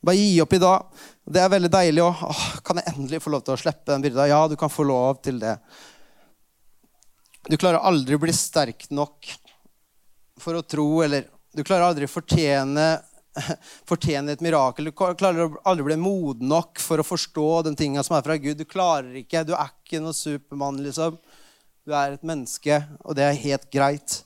Bare 0.04 0.18
gi 0.18 0.42
opp 0.42 0.54
i 0.58 0.62
dag. 0.62 1.06
Det 1.24 1.40
er 1.40 1.54
veldig 1.54 1.72
deilig. 1.72 2.04
Å, 2.04 2.34
kan 2.66 2.82
jeg 2.82 2.96
endelig 2.96 3.22
få 3.24 3.32
lov 3.36 3.46
til 3.46 3.54
å 3.54 3.62
slippe 3.62 3.92
den 3.94 4.04
byrda? 4.04 4.26
Ja, 4.32 4.42
du 4.50 4.58
kan 4.60 4.74
få 4.74 4.86
lov 4.90 5.22
til 5.24 5.38
det. 5.42 5.54
Du 7.48 7.56
klarer 7.60 7.86
aldri 7.86 8.18
å 8.18 8.24
bli 8.24 8.34
sterk 8.36 8.90
nok 8.90 9.30
for 10.42 10.58
å 10.58 10.66
tro, 10.66 10.88
eller 11.06 11.30
du 11.54 11.64
klarer 11.64 11.86
aldri 11.86 12.08
å 12.08 12.12
fortjene, 12.12 12.88
fortjene 13.90 14.34
et 14.34 14.44
mirakel. 14.46 14.90
Du 14.90 14.94
klarer 14.94 15.54
aldri 15.64 15.86
å 15.86 15.90
bli 15.92 16.00
moden 16.02 16.50
nok 16.50 16.82
for 16.82 17.02
å 17.02 17.06
forstå 17.08 17.48
den 17.70 17.78
tinga 17.80 18.04
som 18.06 18.18
er 18.18 18.26
fra 18.26 18.38
Gud. 18.42 18.58
Du 18.58 18.66
klarer 18.70 19.14
ikke. 19.22 19.46
Du 19.46 19.54
er 19.58 19.70
ikke 19.70 20.02
noe 20.04 20.18
supermann, 20.18 20.82
liksom. 20.84 21.20
Du 21.84 21.94
er 21.94 22.16
et 22.16 22.26
menneske, 22.26 22.80
og 23.04 23.18
det 23.20 23.28
er 23.28 23.42
helt 23.44 23.70
greit. 23.74 24.22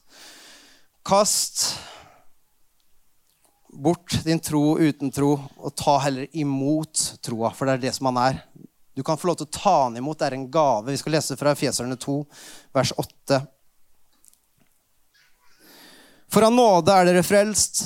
Kast 1.08 1.66
bort 3.78 4.20
din 4.26 4.40
tro 4.40 4.78
uten 4.80 5.12
tro, 5.14 5.36
og 5.58 5.76
ta 5.78 5.98
heller 6.06 6.30
imot 6.38 7.20
troa, 7.26 7.52
for 7.54 7.68
det 7.68 7.78
er 7.78 7.84
det 7.88 7.94
som 7.98 8.10
han 8.12 8.22
er. 8.24 8.40
Du 8.98 9.04
kan 9.06 9.20
få 9.20 9.30
lov 9.30 9.38
til 9.38 9.46
å 9.50 9.54
ta 9.54 9.76
han 9.84 9.98
imot. 10.00 10.18
Det 10.18 10.26
er 10.26 10.36
en 10.38 10.48
gave. 10.50 10.90
Vi 10.90 10.98
skal 10.98 11.14
lese 11.14 11.38
fra 11.38 11.54
Efeserne 11.54 12.00
2, 12.02 12.16
vers 12.74 12.94
8. 12.98 13.44
For 16.32 16.44
av 16.44 16.54
nåde 16.54 16.92
er 16.94 17.08
dere 17.08 17.24
frelst 17.24 17.86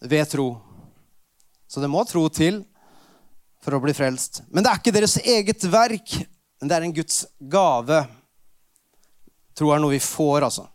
ved 0.00 0.28
tro. 0.30 0.54
Så 1.68 1.80
det 1.82 1.90
må 1.92 2.04
tro 2.08 2.24
til 2.32 2.62
for 3.60 3.76
å 3.76 3.82
bli 3.84 3.92
frelst. 3.94 4.42
Men 4.48 4.64
det 4.64 4.72
er 4.72 4.80
ikke 4.80 4.94
deres 4.96 5.18
eget 5.20 5.66
verk, 5.70 6.16
men 6.60 6.70
det 6.70 6.76
er 6.76 6.86
en 6.86 6.96
Guds 6.96 7.22
gave. 7.52 8.00
Tro 9.56 9.72
er 9.74 9.82
noe 9.82 9.94
vi 9.94 10.00
får, 10.02 10.46
altså. 10.48 10.66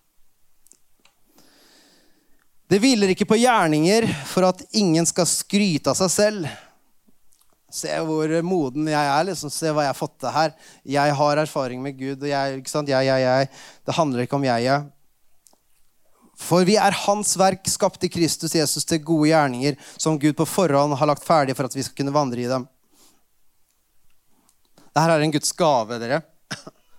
Det 2.69 2.79
hviler 2.81 3.11
ikke 3.13 3.27
på 3.29 3.37
gjerninger 3.37 4.07
for 4.29 4.47
at 4.47 4.63
ingen 4.77 5.05
skal 5.05 5.27
skryte 5.29 5.91
av 5.91 5.97
seg 5.99 6.13
selv. 6.13 6.47
Se 7.75 7.91
hvor 8.07 8.31
moden 8.45 8.87
jeg 8.89 9.09
er. 9.11 9.27
liksom, 9.27 9.51
Se 9.53 9.69
hva 9.73 9.85
jeg 9.85 9.91
har 9.91 9.97
fått 9.97 10.15
til 10.23 10.33
her. 10.33 10.53
Jeg 10.87 11.17
har 11.19 11.41
erfaring 11.41 11.81
med 11.83 11.97
Gud. 11.99 12.23
og 12.23 12.29
jeg, 12.29 12.61
ikke 12.61 12.71
sant? 12.71 12.89
Jeg, 12.89 13.05
jeg, 13.09 13.25
jeg. 13.25 13.49
Det 13.85 13.97
handler 13.97 14.25
ikke 14.25 14.39
om 14.39 14.47
jeg, 14.47 14.65
jeg. 14.69 14.85
For 16.35 16.67
vi 16.67 16.75
er 16.79 16.95
Hans 17.05 17.35
verk, 17.39 17.63
skapt 17.71 18.03
i 18.03 18.11
Kristus 18.11 18.55
Jesus 18.55 18.85
til 18.87 19.03
gode 19.03 19.29
gjerninger, 19.31 19.77
som 19.97 20.19
Gud 20.19 20.35
på 20.35 20.47
forhånd 20.49 20.97
har 20.99 21.09
lagt 21.09 21.25
ferdig 21.25 21.55
for 21.55 21.69
at 21.69 21.75
vi 21.75 21.83
skal 21.85 22.01
kunne 22.01 22.15
vandre 22.15 22.43
i 22.43 22.49
dem. 22.51 22.67
Dette 24.95 25.11
er 25.11 25.23
en 25.23 25.35
Guds 25.35 25.51
gave, 25.55 25.99
dere. 25.99 26.21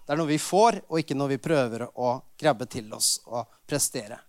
Det 0.07 0.15
er 0.15 0.21
noe 0.21 0.31
vi 0.31 0.39
får, 0.39 0.83
og 0.87 1.01
ikke 1.01 1.17
noe 1.19 1.33
vi 1.33 1.43
prøver 1.43 1.89
å 1.89 2.13
grabbe 2.39 2.69
til 2.71 2.93
oss 2.95 3.17
og 3.27 3.49
prestere 3.67 4.21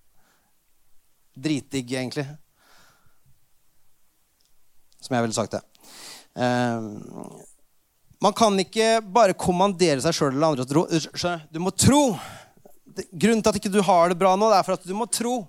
dritdigg, 1.37 1.91
egentlig. 1.93 2.25
Som 5.03 5.15
jeg 5.15 5.27
ville 5.27 5.37
sagt 5.37 5.53
det. 5.53 5.61
Um, 6.33 7.37
man 8.23 8.33
kan 8.33 8.57
ikke 8.57 8.97
bare 9.01 9.37
kommandere 9.37 10.01
seg 10.01 10.15
sjøl 10.17 10.33
eller 10.33 10.55
andre. 10.55 11.45
Du 11.53 11.61
må 11.61 11.73
tro. 11.77 12.01
Grunnen 13.11 13.43
til 13.43 13.51
at 13.51 13.59
ikke 13.59 13.73
du 13.73 13.81
har 13.85 14.11
det 14.11 14.19
bra 14.19 14.33
nå, 14.35 14.49
det 14.51 14.59
er 14.59 14.67
for 14.67 14.77
at 14.77 14.87
du 14.87 14.93
må 14.97 15.07
tro. 15.11 15.39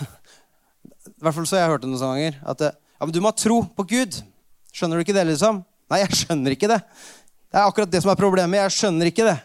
I 0.00 1.22
hvert 1.22 1.36
fall 1.36 1.46
så 1.48 1.56
har 1.56 1.64
jeg 1.64 1.72
hørt 1.74 1.84
det 1.84 1.90
noen 1.92 2.02
ganger. 2.02 2.38
At 2.48 2.64
ja, 2.68 2.72
men 3.04 3.14
du 3.14 3.20
må 3.24 3.32
tro 3.36 3.62
på 3.76 3.86
Gud. 3.94 4.20
Skjønner 4.74 4.98
du 4.98 5.04
ikke 5.04 5.16
det, 5.16 5.26
liksom? 5.32 5.62
Nei, 5.90 6.02
jeg 6.04 6.22
skjønner 6.22 6.54
ikke 6.54 6.70
det. 6.70 6.80
Det 7.50 7.58
er 7.58 7.66
akkurat 7.66 7.90
det 7.90 8.02
som 8.04 8.12
er 8.12 8.20
problemet. 8.20 8.60
Jeg 8.60 8.76
skjønner 8.76 9.10
ikke 9.10 9.26
det. 9.26 9.38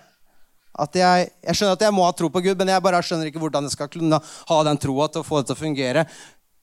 Jeg, 0.75 1.27
jeg, 1.39 1.55
skjønner 1.55 1.77
at 1.77 1.83
jeg 1.87 1.95
må 1.95 2.03
ha 2.05 2.13
tro 2.13 2.29
på 2.29 2.41
Gud, 2.43 2.57
men 2.59 2.69
jeg 2.73 2.83
bare 2.83 3.01
skjønner 3.05 3.29
ikke 3.29 3.41
hvordan 3.41 3.65
jeg 3.65 3.75
skal 3.77 3.89
kunne 3.91 4.19
ha 4.19 4.57
den 4.67 4.79
troa 4.83 5.07
til 5.07 5.23
å 5.23 5.27
få 5.27 5.39
det 5.39 5.49
til 5.49 5.55
å 5.55 5.61
fungere. 5.61 6.03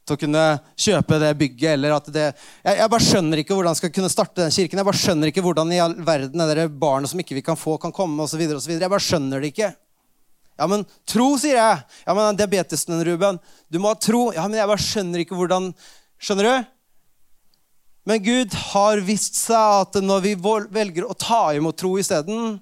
Til 0.06 0.16
å 0.16 0.20
kunne 0.20 0.44
kjøpe 0.84 1.18
det 1.22 1.32
bygget. 1.40 1.70
eller 1.74 1.96
at 1.96 2.10
det, 2.12 2.26
jeg, 2.30 2.76
jeg, 2.76 2.90
bare 2.94 3.06
skjønner 3.08 3.42
ikke 3.42 3.56
hvordan 3.56 3.74
jeg 3.74 3.80
skal 3.80 3.94
kunne 3.96 4.12
starte 4.12 4.44
den 4.44 4.54
kirken. 4.54 4.82
Jeg 4.82 4.90
bare 4.90 5.02
skjønner 5.02 5.32
ikke 5.32 5.46
hvordan 5.46 5.72
i 5.72 5.80
all 5.82 5.96
verden 6.04 6.44
det 6.52 6.68
barnet 6.76 7.10
som 7.10 7.22
ikke 7.22 7.38
vi 7.38 7.46
kan 7.46 7.58
få, 7.58 7.78
kan 7.80 7.94
komme. 7.94 8.28
Så 8.28 8.38
jeg 8.38 8.82
bare 8.84 9.02
skjønner 9.02 9.42
det 9.42 9.54
ikke. 9.54 9.72
Ja, 10.60 10.68
men 10.70 10.84
tro, 11.08 11.32
sier 11.40 11.58
jeg. 11.58 11.80
Ja, 12.06 12.14
men 12.16 12.38
diabetesen, 12.38 13.00
Ruben. 13.06 13.40
Du 13.72 13.80
må 13.82 13.92
ha 13.92 13.98
tro. 13.98 14.28
Ja, 14.36 14.44
men 14.48 14.60
jeg 14.60 14.70
bare 14.70 14.86
skjønner 14.90 15.24
ikke 15.24 15.38
hvordan 15.38 15.72
Skjønner 16.22 16.46
du? 16.46 16.66
Men 18.06 18.20
Gud 18.22 18.54
har 18.70 19.00
vist 19.02 19.34
seg 19.40 19.80
at 19.82 19.96
når 20.02 20.20
vi 20.22 20.34
velger 20.38 21.06
å 21.06 21.16
ta 21.18 21.48
imot 21.58 21.74
tro 21.78 21.96
isteden, 21.98 22.60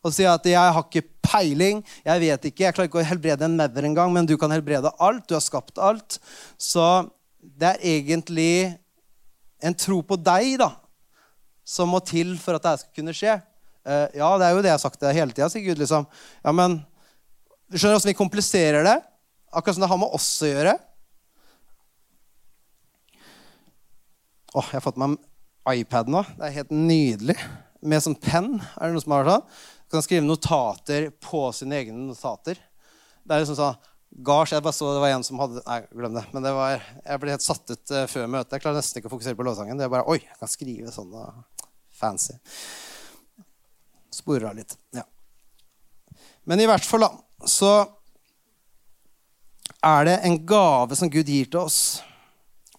og 0.00 0.14
si 0.14 0.24
at 0.24 0.42
'jeg 0.42 0.72
har 0.74 0.82
ikke 0.82 1.06
peiling', 1.22 1.84
'jeg 2.04 2.20
vet 2.20 2.44
ikke', 2.44 2.64
'jeg 2.64 2.74
klarer 2.74 2.88
ikke 2.88 3.02
å 3.02 3.06
helbrede 3.06 3.44
en 3.44 3.56
maur 3.56 3.82
engang', 3.84 4.12
men 4.12 4.26
du 4.26 4.36
kan 4.36 4.50
helbrede 4.50 4.90
alt. 4.98 5.26
Du 5.28 5.34
har 5.34 5.40
skapt 5.40 5.78
alt. 5.78 6.18
Så 6.58 7.10
det 7.42 7.76
er 7.76 8.00
egentlig 8.00 8.78
en 9.62 9.74
tro 9.74 10.02
på 10.02 10.16
deg 10.16 10.58
da, 10.58 10.72
som 11.64 11.88
må 11.88 12.00
til 12.04 12.36
for 12.38 12.54
at 12.54 12.62
det 12.62 12.80
skal 12.80 12.94
kunne 12.96 13.14
skje. 13.14 13.42
Uh, 13.86 14.08
ja, 14.14 14.38
det 14.38 14.46
er 14.46 14.52
jo 14.54 14.62
det 14.62 14.70
jeg 14.70 14.78
har 14.78 14.78
sagt 14.78 15.00
hele 15.00 15.32
tida, 15.32 15.48
sier 15.48 15.64
Gud. 15.64 15.78
liksom. 15.78 16.06
Ja, 16.44 16.52
men 16.52 16.84
Du 17.70 17.78
skjønner 17.78 18.00
hvordan 18.00 18.10
vi 18.10 18.18
kompliserer 18.18 18.82
det? 18.82 18.96
Akkurat 19.54 19.76
som 19.76 19.84
det 19.84 19.90
har 19.92 19.98
med 20.02 20.14
oss 20.16 20.28
å 20.42 20.48
gjøre. 20.48 20.72
Oh, 24.50 24.66
jeg 24.66 24.80
har 24.80 24.82
fått 24.82 24.98
meg 24.98 25.14
iPad 25.70 26.10
nå. 26.10 26.24
Det 26.34 26.48
er 26.48 26.56
helt 26.56 26.72
nydelig. 26.74 27.36
Med 27.86 28.02
sånn 28.02 28.18
penn. 28.18 28.56
Er 28.74 28.90
det 28.90 28.96
noen 28.96 29.04
som 29.04 29.14
har 29.14 29.30
sånn? 29.30 29.46
Du 29.86 29.94
kan 29.94 30.04
skrive 30.06 30.26
notater 30.26 31.08
på 31.22 31.44
sine 31.54 31.78
egne 31.78 32.08
notater. 32.08 32.58
Det 33.22 33.36
er 33.36 33.44
liksom 33.44 33.58
sånn 33.60 33.78
Gars, 34.26 34.50
jeg 34.50 34.62
bare 34.66 34.74
så 34.74 34.88
det 34.90 35.02
var 35.04 35.12
en 35.14 35.22
som 35.22 35.38
hadde 35.38 35.62
Nei, 35.62 35.78
glem 35.94 36.16
det. 36.16 36.24
Men 36.34 36.42
det 36.42 36.50
var, 36.56 36.82
jeg 37.04 37.22
ble 37.22 37.34
helt 37.36 37.44
satt 37.46 37.70
ut 37.70 37.92
uh, 37.94 38.08
før 38.10 38.26
møtet. 38.26 38.56
Jeg 38.56 38.64
klarer 38.64 38.80
nesten 38.80 38.98
ikke 38.98 39.06
å 39.06 39.14
fokusere 39.14 39.38
på 39.38 39.46
lovsangen. 39.46 39.78
Det 39.78 39.86
er 39.86 39.92
bare 39.92 40.10
Oi, 40.10 40.18
jeg 40.24 40.38
kan 40.42 40.50
skrive 40.50 40.90
sånn 40.90 41.14
og 41.14 41.68
fancy. 41.94 42.34
Sporer 44.10 44.50
av 44.50 44.58
litt. 44.58 44.74
Ja. 44.98 45.06
Men 46.50 46.58
i 46.58 46.66
hvert 46.66 46.82
fall, 46.82 47.06
da, 47.06 47.12
så 47.48 47.72
er 49.80 50.04
det 50.08 50.20
en 50.26 50.38
gave 50.46 50.96
som 50.98 51.10
Gud 51.10 51.28
gir 51.28 51.48
til 51.48 51.62
oss. 51.62 51.80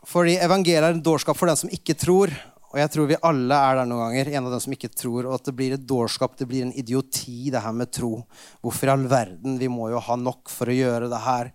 Fordi 0.08 0.38
evangeliet 0.42 0.84
er 0.84 0.96
en 0.96 1.04
dårskap 1.04 1.38
for 1.38 1.50
den 1.50 1.60
som 1.60 1.72
ikke 1.74 1.96
tror. 1.98 2.34
Og 2.72 2.80
jeg 2.80 2.92
tror 2.94 3.08
vi 3.10 3.20
alle 3.28 3.58
er 3.58 3.82
der 3.82 3.88
noen 3.90 4.06
ganger, 4.06 4.30
en 4.32 4.48
av 4.48 4.54
dem 4.54 4.64
som 4.64 4.76
ikke 4.76 4.92
tror. 4.94 5.26
Og 5.28 5.36
at 5.36 5.50
det 5.50 5.56
blir 5.58 5.76
et 5.76 5.88
dårskap, 5.88 6.38
det 6.40 6.48
blir 6.48 6.66
en 6.66 6.74
idioti, 6.78 7.52
det 7.52 7.64
her 7.64 7.76
med 7.76 7.92
tro. 7.92 8.22
Hvorfor 8.64 8.88
i 8.88 8.94
all 8.94 9.06
verden? 9.12 9.60
Vi 9.60 9.70
må 9.72 9.90
jo 9.92 10.02
ha 10.04 10.18
nok 10.20 10.52
for 10.52 10.72
å 10.72 10.78
gjøre 10.78 11.10
det 11.12 11.22
her. 11.26 11.52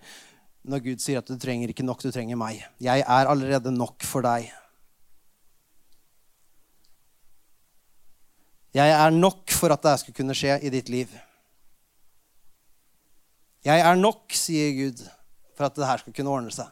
Når 0.66 0.84
Gud 0.84 1.02
sier 1.02 1.22
at 1.22 1.30
du 1.30 1.38
trenger 1.40 1.70
ikke 1.72 1.86
nok, 1.86 2.02
du 2.02 2.10
trenger 2.12 2.38
meg. 2.38 2.64
Jeg 2.82 3.04
er 3.06 3.30
allerede 3.30 3.72
nok 3.72 4.04
for 4.04 4.26
deg. 4.26 4.50
Jeg 8.76 8.92
er 8.92 9.14
nok 9.14 9.54
for 9.56 9.72
at 9.72 9.84
det 9.86 9.94
skulle 10.02 10.18
kunne 10.18 10.36
skje 10.36 10.58
i 10.60 10.72
ditt 10.74 10.90
liv. 10.92 11.12
Jeg 13.66 13.82
er 13.82 13.96
nok, 13.98 14.30
sier 14.30 14.68
Gud, 14.76 15.00
for 15.58 15.66
at 15.66 15.74
det 15.74 15.86
her 15.88 15.98
skal 15.98 16.14
kunne 16.14 16.30
ordne 16.30 16.52
seg. 16.54 16.68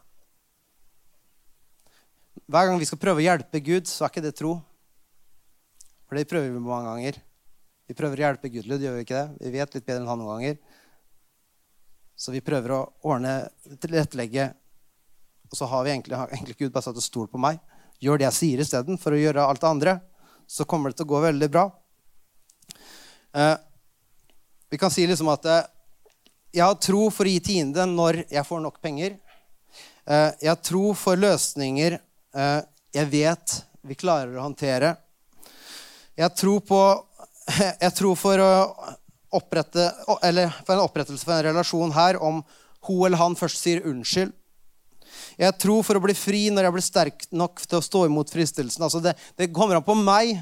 Hver 2.47 2.69
gang 2.69 2.79
vi 2.79 2.87
skal 2.87 3.01
prøve 3.03 3.19
å 3.19 3.25
hjelpe 3.25 3.63
Gud, 3.67 3.89
så 3.91 4.05
er 4.05 4.13
ikke 4.13 4.23
det 4.23 4.37
tro. 4.39 4.53
For 6.07 6.15
det 6.15 6.29
prøver 6.31 6.53
vi 6.55 6.63
mange 6.63 6.93
ganger. 6.93 7.19
Vi 7.91 7.97
prøver 7.99 8.23
å 8.23 8.27
hjelpe 8.29 8.53
Gud, 8.53 8.71
gjør 8.71 8.95
vi 8.95 9.03
ikke 9.09 9.19
det? 9.19 9.43
Vi 9.43 9.53
vet 9.57 9.75
litt 9.75 9.89
bedre 9.89 10.05
enn 10.05 10.13
han 10.13 10.23
noen 10.23 10.37
ganger. 10.37 10.63
Så 12.15 12.31
vi 12.31 12.45
prøver 12.47 12.77
å 12.77 12.81
ordne, 13.11 13.35
tilrettelegge, 13.83 14.53
og 15.51 15.59
så 15.59 15.67
har 15.75 15.83
vi 15.83 15.97
egentlig, 15.97 16.23
egentlig 16.31 16.59
Gud 16.63 16.73
bare 16.77 16.87
satt 16.87 17.03
og 17.03 17.09
stolt 17.11 17.35
på 17.35 17.43
meg. 17.43 17.59
Gjør 18.05 18.23
det 18.23 18.31
jeg 18.31 18.39
sier 18.39 18.63
isteden, 18.63 19.03
for 19.03 19.17
å 19.17 19.19
gjøre 19.19 19.51
alt 19.51 19.67
det 19.67 19.73
andre. 19.73 19.99
Så 20.47 20.63
kommer 20.69 20.95
det 20.95 21.03
til 21.03 21.09
å 21.09 21.15
gå 21.17 21.27
veldig 21.27 21.51
bra. 21.51 21.69
Eh, 23.35 23.55
vi 24.71 24.79
kan 24.79 24.95
si 24.95 25.11
liksom 25.11 25.35
at 25.35 25.51
eh, 25.51 25.65
jeg 26.55 26.65
har 26.65 26.81
tro 26.81 27.09
for 27.11 27.27
å 27.27 27.35
gi 27.35 27.43
tiende 27.53 27.85
når 27.91 28.25
jeg 28.31 28.47
får 28.47 28.63
nok 28.63 28.81
penger. 28.85 29.19
Eh, 30.07 30.31
jeg 30.45 30.53
har 30.53 30.61
tro 30.63 30.93
for 30.99 31.19
løsninger 31.19 31.99
Eh, 32.35 32.61
jeg 32.95 33.11
vet 33.13 33.57
vi 33.87 33.97
klarer 33.99 34.35
å 34.35 34.47
håndtere. 34.49 34.95
Jeg 36.19 36.31
tror 36.39 36.63
på 36.67 36.83
Jeg 37.85 37.93
tror 37.99 38.15
for 38.17 38.41
å 38.41 38.53
opprette 39.35 39.89
Eller 40.25 40.49
for 40.63 40.77
en 40.77 40.85
opprettelse 40.87 41.27
for 41.27 41.35
en 41.35 41.49
relasjon 41.51 41.93
her 41.93 42.17
om 42.23 42.39
hun 42.87 43.07
eller 43.07 43.19
han 43.19 43.37
først 43.37 43.63
sier 43.63 43.87
unnskyld. 43.89 44.33
Jeg 45.41 45.57
tror 45.57 45.83
for 45.87 45.97
å 45.97 46.03
bli 46.05 46.15
fri 46.17 46.43
når 46.53 46.67
jeg 46.67 46.75
blir 46.75 46.85
sterk 46.85 47.25
nok 47.33 47.63
til 47.65 47.79
å 47.79 47.85
stå 47.85 48.03
imot 48.11 48.29
fristelsen. 48.29 48.85
Altså 48.85 49.01
det, 49.01 49.15
det, 49.39 49.49
kommer 49.57 49.79
an 49.79 49.87
på 49.87 49.97
meg 49.97 50.35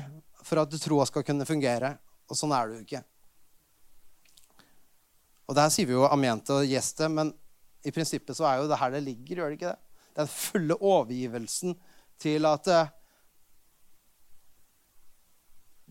for 0.43 0.59
at 0.65 0.75
troa 0.83 1.07
skal 1.07 1.23
kunne 1.27 1.47
fungere. 1.47 1.93
Og 2.27 2.39
sånn 2.39 2.55
er 2.57 2.67
det 2.67 2.81
jo 2.81 2.83
ikke. 2.83 3.03
Og 5.53 5.57
der 5.59 5.69
sier 5.69 5.85
vi 5.85 5.93
jo 5.93 6.07
amen 6.09 6.39
og 6.49 6.65
gjeste, 6.65 7.11
men 7.13 7.29
i 7.85 7.91
prinsippet 7.93 8.39
så 8.39 8.47
er 8.49 8.63
jo 8.63 8.69
det 8.71 8.79
her 8.81 8.95
det 8.95 9.03
ligger, 9.05 9.43
gjør 9.43 9.51
det 9.51 9.59
ikke 9.59 9.73
det? 9.75 9.99
Den 10.17 10.31
fulle 10.33 10.77
overgivelsen 10.81 11.75
til 12.23 12.49
at 12.49 12.71
eh, 12.73 12.93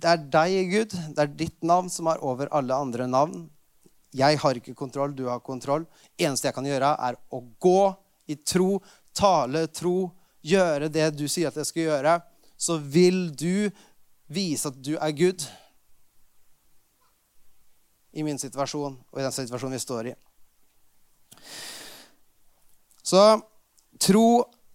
det 0.02 0.10
er 0.10 0.24
deg, 0.34 0.72
Gud. 0.72 0.98
Det 1.14 1.22
er 1.22 1.38
ditt 1.44 1.60
navn 1.62 1.92
som 1.94 2.10
er 2.10 2.24
over 2.26 2.50
alle 2.58 2.74
andre 2.74 3.06
navn. 3.06 3.44
Jeg 4.18 4.40
har 4.42 4.58
ikke 4.58 4.74
kontroll, 4.74 5.14
du 5.14 5.28
har 5.30 5.46
kontroll. 5.46 5.86
eneste 6.18 6.50
jeg 6.50 6.58
kan 6.58 6.66
gjøre, 6.66 6.96
er 6.98 7.22
å 7.30 7.44
gå 7.62 7.84
i 8.34 8.40
tro, 8.42 8.80
tale 9.14 9.68
tro, 9.70 10.10
gjøre 10.42 10.90
det 10.90 11.12
du 11.20 11.28
sier 11.30 11.54
at 11.54 11.62
jeg 11.62 11.70
skal 11.70 11.86
gjøre. 11.86 12.18
Så 12.58 12.82
vil 12.82 13.28
du 13.30 13.70
vise 14.26 14.74
at 14.74 14.82
du 14.82 14.96
er 14.98 15.14
Gud 15.14 15.46
i 18.14 18.24
min 18.26 18.40
situasjon 18.40 18.98
og 18.98 19.20
i 19.20 19.24
den 19.26 19.36
situasjonen 19.36 19.78
vi 19.78 19.84
står 19.84 20.12
i. 20.12 20.16
Så 23.04 23.22
Tro 24.02 24.26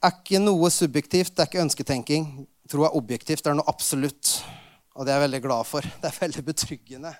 er 0.04 0.12
ikke 0.12 0.38
noe 0.42 0.70
subjektivt, 0.70 1.34
det 1.34 1.42
er 1.42 1.48
ikke 1.50 1.64
ønsketenking. 1.64 2.26
Tro 2.70 2.84
er 2.86 2.96
objektivt, 2.98 3.42
det 3.42 3.50
er 3.50 3.58
noe 3.58 3.70
absolutt. 3.70 4.36
Og 4.96 5.04
det 5.04 5.12
er 5.12 5.18
jeg 5.18 5.26
veldig 5.26 5.40
glad 5.44 5.68
for. 5.68 5.86
Det 6.00 6.10
er 6.10 6.20
veldig 6.20 6.44
betryggende 6.46 7.12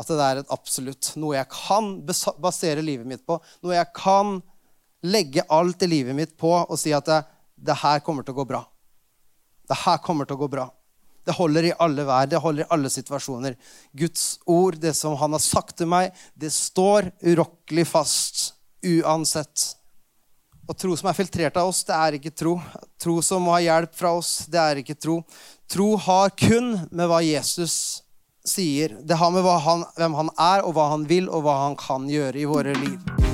at 0.00 0.06
det 0.06 0.22
er 0.22 0.40
et 0.40 0.52
absolutt. 0.54 1.12
Noe 1.18 1.36
jeg 1.36 1.48
kan 1.50 1.92
basere 2.06 2.82
livet 2.84 3.08
mitt 3.08 3.24
på. 3.26 3.38
Noe 3.64 3.76
jeg 3.76 3.90
kan 3.96 4.38
legge 5.06 5.46
alt 5.50 5.82
i 5.82 5.90
livet 5.90 6.16
mitt 6.16 6.36
på 6.38 6.50
og 6.60 6.76
si 6.78 6.92
at 6.94 7.06
det, 7.08 7.22
det 7.56 7.78
her 7.82 8.02
kommer 8.04 8.26
til 8.26 8.36
å 8.36 8.40
gå 8.40 8.46
bra. 8.52 8.60
Det 9.70 9.78
her 9.84 10.00
kommer 10.04 10.28
til 10.28 10.38
å 10.38 10.42
gå 10.42 10.50
bra. 10.52 10.66
Det 11.26 11.36
holder 11.36 11.68
i 11.68 11.74
alle 11.84 12.06
vær, 12.08 12.28
det 12.30 12.40
holder 12.40 12.64
i 12.64 12.70
alle 12.74 12.90
situasjoner. 12.92 13.56
Guds 13.96 14.38
ord, 14.48 14.78
det 14.80 14.94
som 14.96 15.16
han 15.20 15.36
har 15.36 15.44
sagt 15.44 15.76
til 15.80 15.90
meg, 15.90 16.14
det 16.34 16.52
står 16.54 17.12
urokkelig 17.26 17.86
fast 17.90 18.46
uansett. 18.86 19.74
Og 20.70 20.76
tro 20.78 20.94
som 20.96 21.10
er 21.10 21.16
filtrert 21.18 21.56
av 21.58 21.68
oss, 21.72 21.82
det 21.84 21.96
er 21.96 22.16
ikke 22.20 22.30
tro. 22.30 22.54
Tro 23.00 23.18
som 23.26 23.42
må 23.42 23.56
ha 23.56 23.62
hjelp 23.64 23.96
fra 23.98 24.14
oss, 24.20 24.46
det 24.50 24.60
er 24.62 24.82
ikke 24.82 24.98
tro. 24.98 25.20
Tro 25.70 25.96
har 26.06 26.30
kun 26.38 26.76
med 26.90 27.10
hva 27.10 27.18
Jesus 27.26 27.74
sier. 28.46 28.94
Det 29.02 29.18
har 29.18 29.34
med 29.34 29.50
han, 29.66 29.84
hvem 29.98 30.20
han 30.22 30.30
er, 30.38 30.62
og 30.64 30.78
hva 30.78 30.92
han 30.94 31.08
vil, 31.10 31.28
og 31.28 31.44
hva 31.46 31.58
han 31.66 31.76
kan 31.80 32.08
gjøre 32.10 32.38
i 32.38 32.48
våre 32.48 32.76
liv. 32.78 33.29